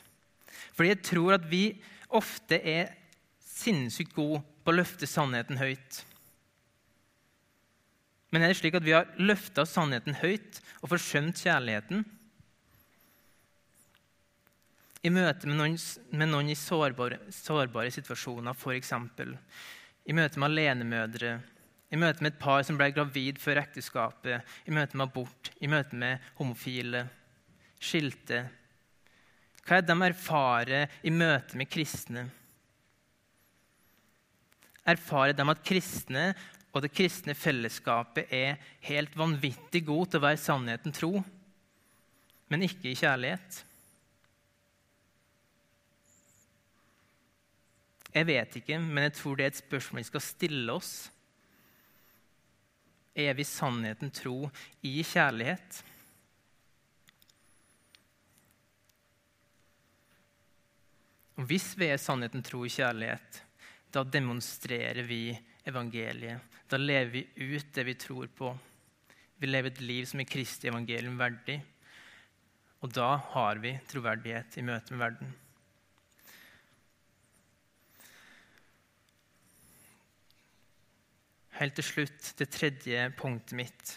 Fordi 0.77 0.92
jeg 0.92 1.05
tror 1.09 1.38
at 1.38 1.46
vi 1.49 1.70
ofte 2.16 2.59
er 2.61 2.92
sinnssykt 3.40 4.12
gode 4.16 4.42
på 4.64 4.75
å 4.75 4.77
løfte 4.77 5.09
sannheten 5.09 5.57
høyt. 5.57 6.03
Men 8.35 8.44
er 8.44 8.53
det 8.53 8.59
slik 8.59 8.77
at 8.77 8.85
vi 8.85 8.92
har 8.92 9.09
løfta 9.16 9.64
sannheten 9.64 10.18
høyt 10.20 10.61
og 10.83 10.90
forsømt 10.92 11.40
kjærligheten? 11.40 12.05
I 15.07 15.12
møte 15.14 15.49
med 15.49 15.57
noen, 15.57 15.79
med 16.12 16.29
noen 16.29 16.51
i 16.53 16.59
sårbare, 16.59 17.22
sårbare 17.33 17.92
situasjoner, 17.94 18.53
f.eks. 18.59 18.92
I 20.07 20.14
møte 20.14 20.38
med 20.38 20.53
alenemødre, 20.53 21.37
i 21.90 21.99
møte 21.99 22.23
med 22.23 22.35
et 22.35 22.40
par 22.42 22.62
som 22.66 22.79
ble 22.79 22.90
gravid 22.95 23.38
før 23.42 23.61
ekteskapet, 23.62 24.42
i 24.66 24.75
møte 24.75 24.99
med 24.99 25.09
abort, 25.09 25.51
i 25.62 25.71
møte 25.71 25.99
med 25.99 26.23
homofile, 26.38 27.05
skilte. 27.83 28.45
Hva 29.66 29.79
er 29.79 29.87
det 29.87 29.95
de 29.95 30.07
erfarer 30.07 30.99
i 31.03 31.12
møte 31.14 31.59
med 31.59 31.71
kristne? 31.71 32.27
Erfarer 34.87 35.35
de 35.35 35.47
at 35.51 35.64
kristne 35.66 36.29
og 36.77 36.83
det 36.85 36.92
kristne 36.92 37.35
fellesskapet 37.35 38.33
er 38.37 38.61
helt 38.85 39.14
vanvittig 39.16 39.81
god 39.87 40.11
til 40.12 40.21
å 40.21 40.27
være 40.27 40.40
sannheten 40.42 40.95
tro, 40.95 41.14
men 42.53 42.66
ikke 42.66 42.90
i 42.92 42.99
kjærlighet. 42.99 43.62
Jeg 48.16 48.29
vet 48.31 48.55
ikke, 48.62 48.79
men 48.81 49.05
jeg 49.11 49.16
tror 49.18 49.37
det 49.37 49.44
er 49.44 49.52
et 49.52 49.59
spørsmål 49.61 50.00
vi 50.00 50.09
skal 50.09 50.24
stille 50.24 50.72
oss. 50.72 50.94
Er 53.16 53.37
vi 53.37 53.44
sannheten 53.44 54.12
tro 54.12 54.48
i 54.85 54.94
kjærlighet? 55.05 55.83
Og 61.37 61.44
hvis 61.50 61.74
vi 61.76 61.90
er 61.92 62.00
sannheten 62.00 62.44
tro 62.44 62.62
i 62.64 62.72
kjærlighet, 62.72 63.42
da 63.92 64.05
demonstrerer 64.05 65.05
vi 65.05 65.37
evangeliet. 65.68 66.40
Da 66.68 66.81
lever 66.81 67.12
vi 67.12 67.26
ut 67.52 67.72
det 67.76 67.85
vi 67.85 68.00
tror 68.00 68.33
på. 68.33 68.50
Vi 69.37 69.48
lever 69.48 69.74
et 69.74 69.85
liv 69.85 70.05
som 70.09 70.20
er 70.24 70.29
Kristi 70.29 70.70
evangelium 70.72 71.18
verdig. 71.20 71.61
Og 72.81 72.92
da 72.96 73.16
har 73.35 73.61
vi 73.61 73.76
troverdighet 73.90 74.57
i 74.57 74.64
møte 74.64 74.94
med 74.94 75.05
verden. 75.05 75.37
Helt 81.57 81.77
til 81.79 81.87
slutt 81.87 82.33
det 82.38 82.51
tredje 82.53 83.07
punktet 83.16 83.57
mitt. 83.57 83.95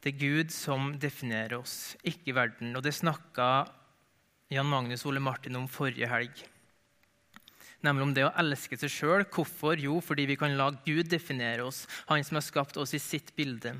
Det 0.00 0.12
er 0.12 0.20
Gud 0.20 0.52
som 0.54 0.92
definerer 1.02 1.56
oss, 1.58 1.96
ikke 2.06 2.36
verden. 2.36 2.76
Og 2.76 2.84
det 2.84 2.94
snakka 2.94 3.66
Jan 4.52 4.68
Magnus 4.70 5.06
Ole 5.08 5.22
Martin 5.22 5.56
om 5.58 5.66
forrige 5.70 6.10
helg 6.10 6.44
nemlig 7.86 8.06
om 8.06 8.14
det 8.16 8.24
å 8.26 8.34
elske 8.40 8.78
seg 8.80 8.92
sjøl. 8.92 9.26
Hvorfor? 9.32 9.78
Jo, 9.80 9.98
fordi 10.04 10.26
vi 10.30 10.38
kan 10.40 10.56
la 10.58 10.70
Gud 10.86 11.10
definere 11.10 11.66
oss, 11.66 11.84
han 12.10 12.24
som 12.26 12.40
har 12.40 12.46
skapt 12.46 12.78
oss 12.80 12.94
i 12.96 13.02
sitt 13.02 13.34
bilde. 13.36 13.76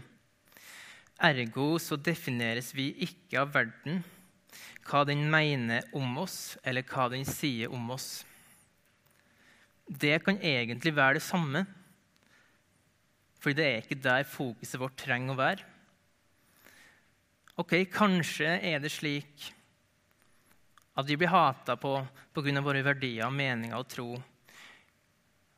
Ergo 1.26 1.76
så 1.80 1.96
defineres 1.96 2.74
vi 2.76 2.90
ikke 3.06 3.40
av 3.42 3.54
verden, 3.54 4.02
hva 4.86 5.02
den 5.08 5.24
mener 5.32 5.86
om 5.96 6.18
oss, 6.22 6.56
eller 6.62 6.84
hva 6.86 7.08
den 7.12 7.24
sier 7.26 7.72
om 7.72 7.88
oss. 7.94 8.20
Det 9.86 10.18
kan 10.24 10.38
egentlig 10.42 10.94
være 10.96 11.14
det 11.18 11.22
samme, 11.22 11.66
for 13.38 13.54
det 13.54 13.66
er 13.66 13.82
ikke 13.84 14.02
der 14.02 14.26
fokuset 14.26 14.80
vårt 14.80 14.96
trenger 14.98 15.34
å 15.34 15.38
være. 15.38 15.62
Ok, 17.56 17.72
Kanskje 17.92 18.58
er 18.58 18.82
det 18.82 18.90
slik 18.92 19.52
at 20.96 21.06
vi 21.08 21.16
blir 21.16 21.30
hata 21.30 21.76
på 21.78 21.94
pga. 22.34 22.60
våre 22.60 22.82
verdier, 22.84 23.30
meninger 23.30 23.78
og 23.78 23.88
tro. 23.88 24.22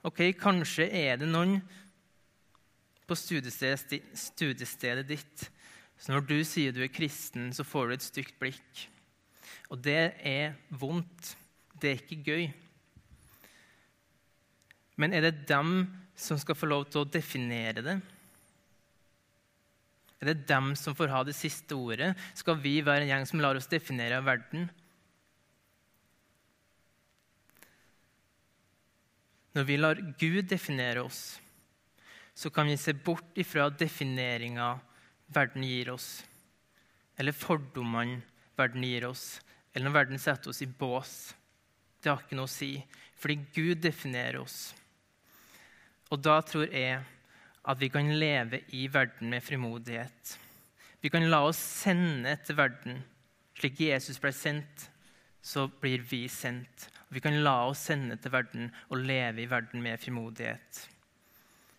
Ok, 0.05 0.35
Kanskje 0.39 0.91
er 0.93 1.17
det 1.17 1.29
noen 1.29 1.63
på 3.09 3.15
studiestedet 3.17 5.09
ditt 5.09 5.49
så 5.99 6.15
når 6.15 6.29
du 6.29 6.39
sier 6.47 6.75
du 6.75 6.81
er 6.85 6.93
kristen, 6.93 7.51
så 7.55 7.67
får 7.67 7.89
du 7.89 7.97
et 7.97 8.07
stygt 8.07 8.39
blikk. 8.39 8.85
Og 9.69 9.81
det 9.83 10.15
er 10.23 10.55
vondt. 10.71 11.35
Det 11.79 11.91
er 11.91 12.03
ikke 12.03 12.23
gøy. 12.23 12.45
Men 14.99 15.15
er 15.15 15.29
det 15.29 15.47
dem 15.49 15.87
som 16.19 16.39
skal 16.41 16.59
få 16.59 16.67
lov 16.67 16.89
til 16.91 17.05
å 17.05 17.11
definere 17.11 17.85
det? 17.87 17.99
Er 20.19 20.33
det 20.33 20.49
dem 20.51 20.73
som 20.75 20.97
får 20.99 21.13
ha 21.15 21.23
det 21.27 21.37
siste 21.39 21.77
ordet? 21.79 22.11
Skal 22.35 22.59
vi 22.59 22.81
være 22.83 23.07
en 23.07 23.13
gjeng 23.13 23.27
som 23.31 23.43
lar 23.43 23.59
oss 23.59 23.71
definere 23.71 24.19
verden? 24.27 24.67
Når 29.55 29.67
vi 29.67 29.77
lar 29.79 30.01
Gud 30.19 30.49
definere 30.51 31.05
oss, 31.07 31.39
så 32.35 32.51
kan 32.55 32.67
vi 32.71 32.77
se 32.79 32.93
bort 32.95 33.39
ifra 33.39 33.69
defineringa 33.71 34.77
verden 35.35 35.65
gir 35.67 35.91
oss, 35.91 36.23
eller 37.19 37.35
fordommene 37.35 38.21
verden 38.59 38.85
gir 38.87 39.09
oss, 39.09 39.41
eller 39.73 39.89
når 39.89 39.97
verden 39.97 40.23
setter 40.23 40.53
oss 40.53 40.63
i 40.63 40.69
bås. 40.71 41.15
Det 41.99 42.11
har 42.11 42.23
ikke 42.23 42.39
noe 42.39 42.47
å 42.47 42.53
si, 42.53 42.77
fordi 43.19 43.41
Gud 43.55 43.83
definerer 43.83 44.39
oss. 44.43 44.73
Og 46.09 46.21
da 46.25 46.41
tror 46.41 46.71
jeg 46.73 47.01
at 47.69 47.81
vi 47.81 47.89
kan 47.93 48.09
leve 48.17 48.63
i 48.73 48.87
verden 48.93 49.31
med 49.31 49.45
frimodighet. 49.45 50.39
Vi 51.01 51.11
kan 51.13 51.29
la 51.31 51.43
oss 51.47 51.59
sende 51.61 52.33
til 52.47 52.57
verden. 52.59 53.03
Slik 53.59 53.81
Jesus 53.81 54.21
ble 54.23 54.33
sendt, 54.33 54.89
så 55.43 55.67
blir 55.69 56.03
vi 56.11 56.25
sendt. 56.33 56.89
Vi 57.13 57.21
kan 57.25 57.37
la 57.45 57.69
oss 57.69 57.87
sende 57.89 58.17
til 58.21 58.33
verden 58.33 58.71
og 58.89 59.05
leve 59.05 59.43
i 59.43 59.51
verden 59.51 59.83
med 59.85 60.01
frimodighet. 60.01 60.81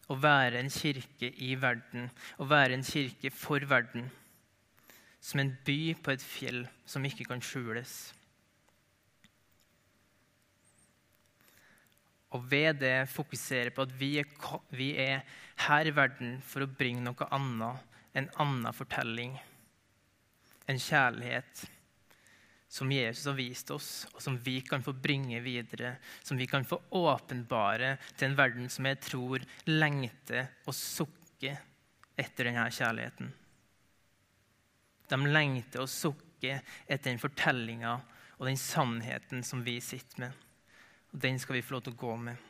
Å 0.09 0.17
være 0.17 0.61
en 0.61 0.71
kirke 0.73 1.29
i 1.45 1.53
verden, 1.61 2.09
å 2.41 2.47
være 2.49 2.77
en 2.77 2.85
kirke 2.85 3.29
for 3.33 3.65
verden. 3.69 4.07
Som 5.21 5.43
en 5.43 5.51
by 5.65 5.93
på 6.01 6.13
et 6.13 6.23
fjell 6.23 6.63
som 6.87 7.05
ikke 7.05 7.27
kan 7.29 7.43
skjules. 7.43 8.13
Og 12.35 12.45
ved 12.51 12.81
det 12.83 13.09
fokusere 13.09 13.73
på 13.73 13.87
at 13.87 13.93
vi 13.97 14.11
er, 14.21 14.29
vi 14.75 14.91
er 15.01 15.23
her 15.65 15.89
i 15.89 15.95
verden 15.95 16.37
for 16.45 16.63
å 16.63 16.69
bringe 16.69 17.01
noe 17.05 17.29
annet, 17.33 17.81
en 18.17 18.29
annen 18.41 18.75
fortelling. 18.75 19.33
En 20.69 20.77
kjærlighet 20.81 21.65
som 22.69 22.91
Jesus 22.93 23.25
har 23.25 23.33
vist 23.33 23.71
oss, 23.73 23.89
og 24.13 24.21
som 24.21 24.35
vi 24.45 24.59
kan 24.61 24.83
få 24.85 24.93
bringe 24.93 25.39
videre. 25.41 25.95
Som 26.21 26.37
vi 26.37 26.45
kan 26.47 26.65
få 26.65 26.77
åpenbare 26.93 27.95
til 28.13 28.29
en 28.29 28.37
verden 28.37 28.69
som 28.69 28.85
jeg 28.85 29.01
tror 29.01 29.45
lengter 29.65 30.51
og 30.69 30.77
sukker 30.77 31.57
etter 32.19 32.45
denne 32.45 32.67
kjærligheten. 32.69 33.31
De 35.09 35.19
lengter 35.33 35.81
og 35.81 35.89
sukker 35.89 36.61
etter 36.85 37.09
den 37.09 37.21
fortellinga 37.21 37.95
og 38.37 38.45
den 38.45 38.59
sannheten 38.61 39.41
som 39.43 39.65
vi 39.65 39.79
sitter 39.81 40.27
med. 40.27 40.45
Og 41.11 41.21
den 41.21 41.39
skal 41.39 41.55
vi 41.55 41.61
få 41.61 41.77
lov 41.77 41.81
til 41.87 41.95
å 41.95 42.01
gå 42.03 42.15
med. 42.27 42.45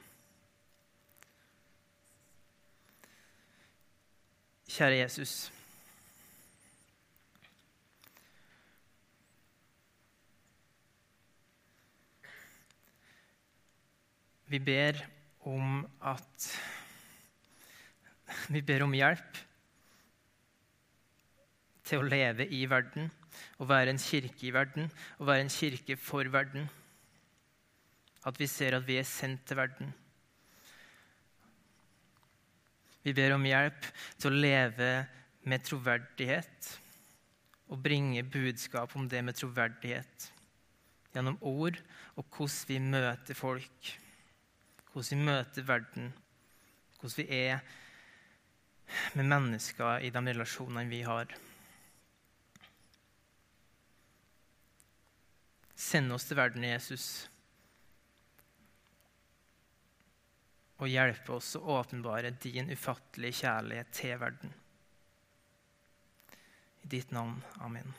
Kjære 4.70 5.00
Jesus. 5.02 5.52
Vi 14.50 14.60
ber 14.60 14.98
om 15.46 15.86
at 16.02 16.52
Vi 18.50 18.62
ber 18.66 18.84
om 18.86 18.94
hjelp 18.94 19.38
til 21.86 22.02
å 22.02 22.06
leve 22.06 22.46
i 22.54 22.64
verden, 22.70 23.10
og 23.58 23.70
være 23.70 23.94
en 23.94 24.02
kirke 24.02 24.48
i 24.48 24.54
verden, 24.54 24.90
og 25.18 25.30
være 25.30 25.46
en 25.46 25.54
kirke 25.54 25.98
for 25.98 26.30
verden. 26.34 26.70
At 28.28 28.40
vi 28.40 28.48
ser 28.52 28.76
at 28.76 28.88
vi 28.88 28.98
er 29.00 29.08
sendt 29.08 29.46
til 29.48 29.60
verden. 29.60 29.94
Vi 33.04 33.14
ber 33.16 33.38
om 33.38 33.46
hjelp 33.48 33.88
til 34.20 34.32
å 34.32 34.42
leve 34.44 34.90
med 35.48 35.64
troverdighet 35.64 36.74
og 37.70 37.80
bringe 37.82 38.26
budskap 38.28 38.96
om 38.98 39.08
det 39.10 39.22
med 39.24 39.38
troverdighet 39.40 40.28
gjennom 41.14 41.40
ord 41.46 41.80
og 42.20 42.26
hvordan 42.36 42.68
vi 42.70 42.80
møter 42.84 43.38
folk, 43.38 43.92
hvordan 44.92 45.10
vi 45.10 45.30
møter 45.32 45.68
verden, 45.68 46.12
hvordan 47.00 47.18
vi 47.22 47.28
er 47.40 47.62
med 49.16 49.30
mennesker 49.30 50.06
i 50.06 50.12
de 50.14 50.24
relasjonene 50.26 50.90
vi 50.90 51.02
har. 51.08 51.32
Send 55.80 56.12
oss 56.12 56.28
til 56.28 56.38
verden, 56.38 56.66
Jesus. 56.68 57.30
Og 60.80 60.88
hjelpe 60.88 61.36
oss 61.36 61.56
å 61.60 61.64
åpenbare 61.80 62.32
din 62.42 62.72
ufattelige 62.72 63.44
kjærlighet 63.44 63.92
til 63.96 64.20
verden. 64.22 64.54
I 66.84 66.92
ditt 66.96 67.12
navn. 67.12 67.42
Amen. 67.60 67.92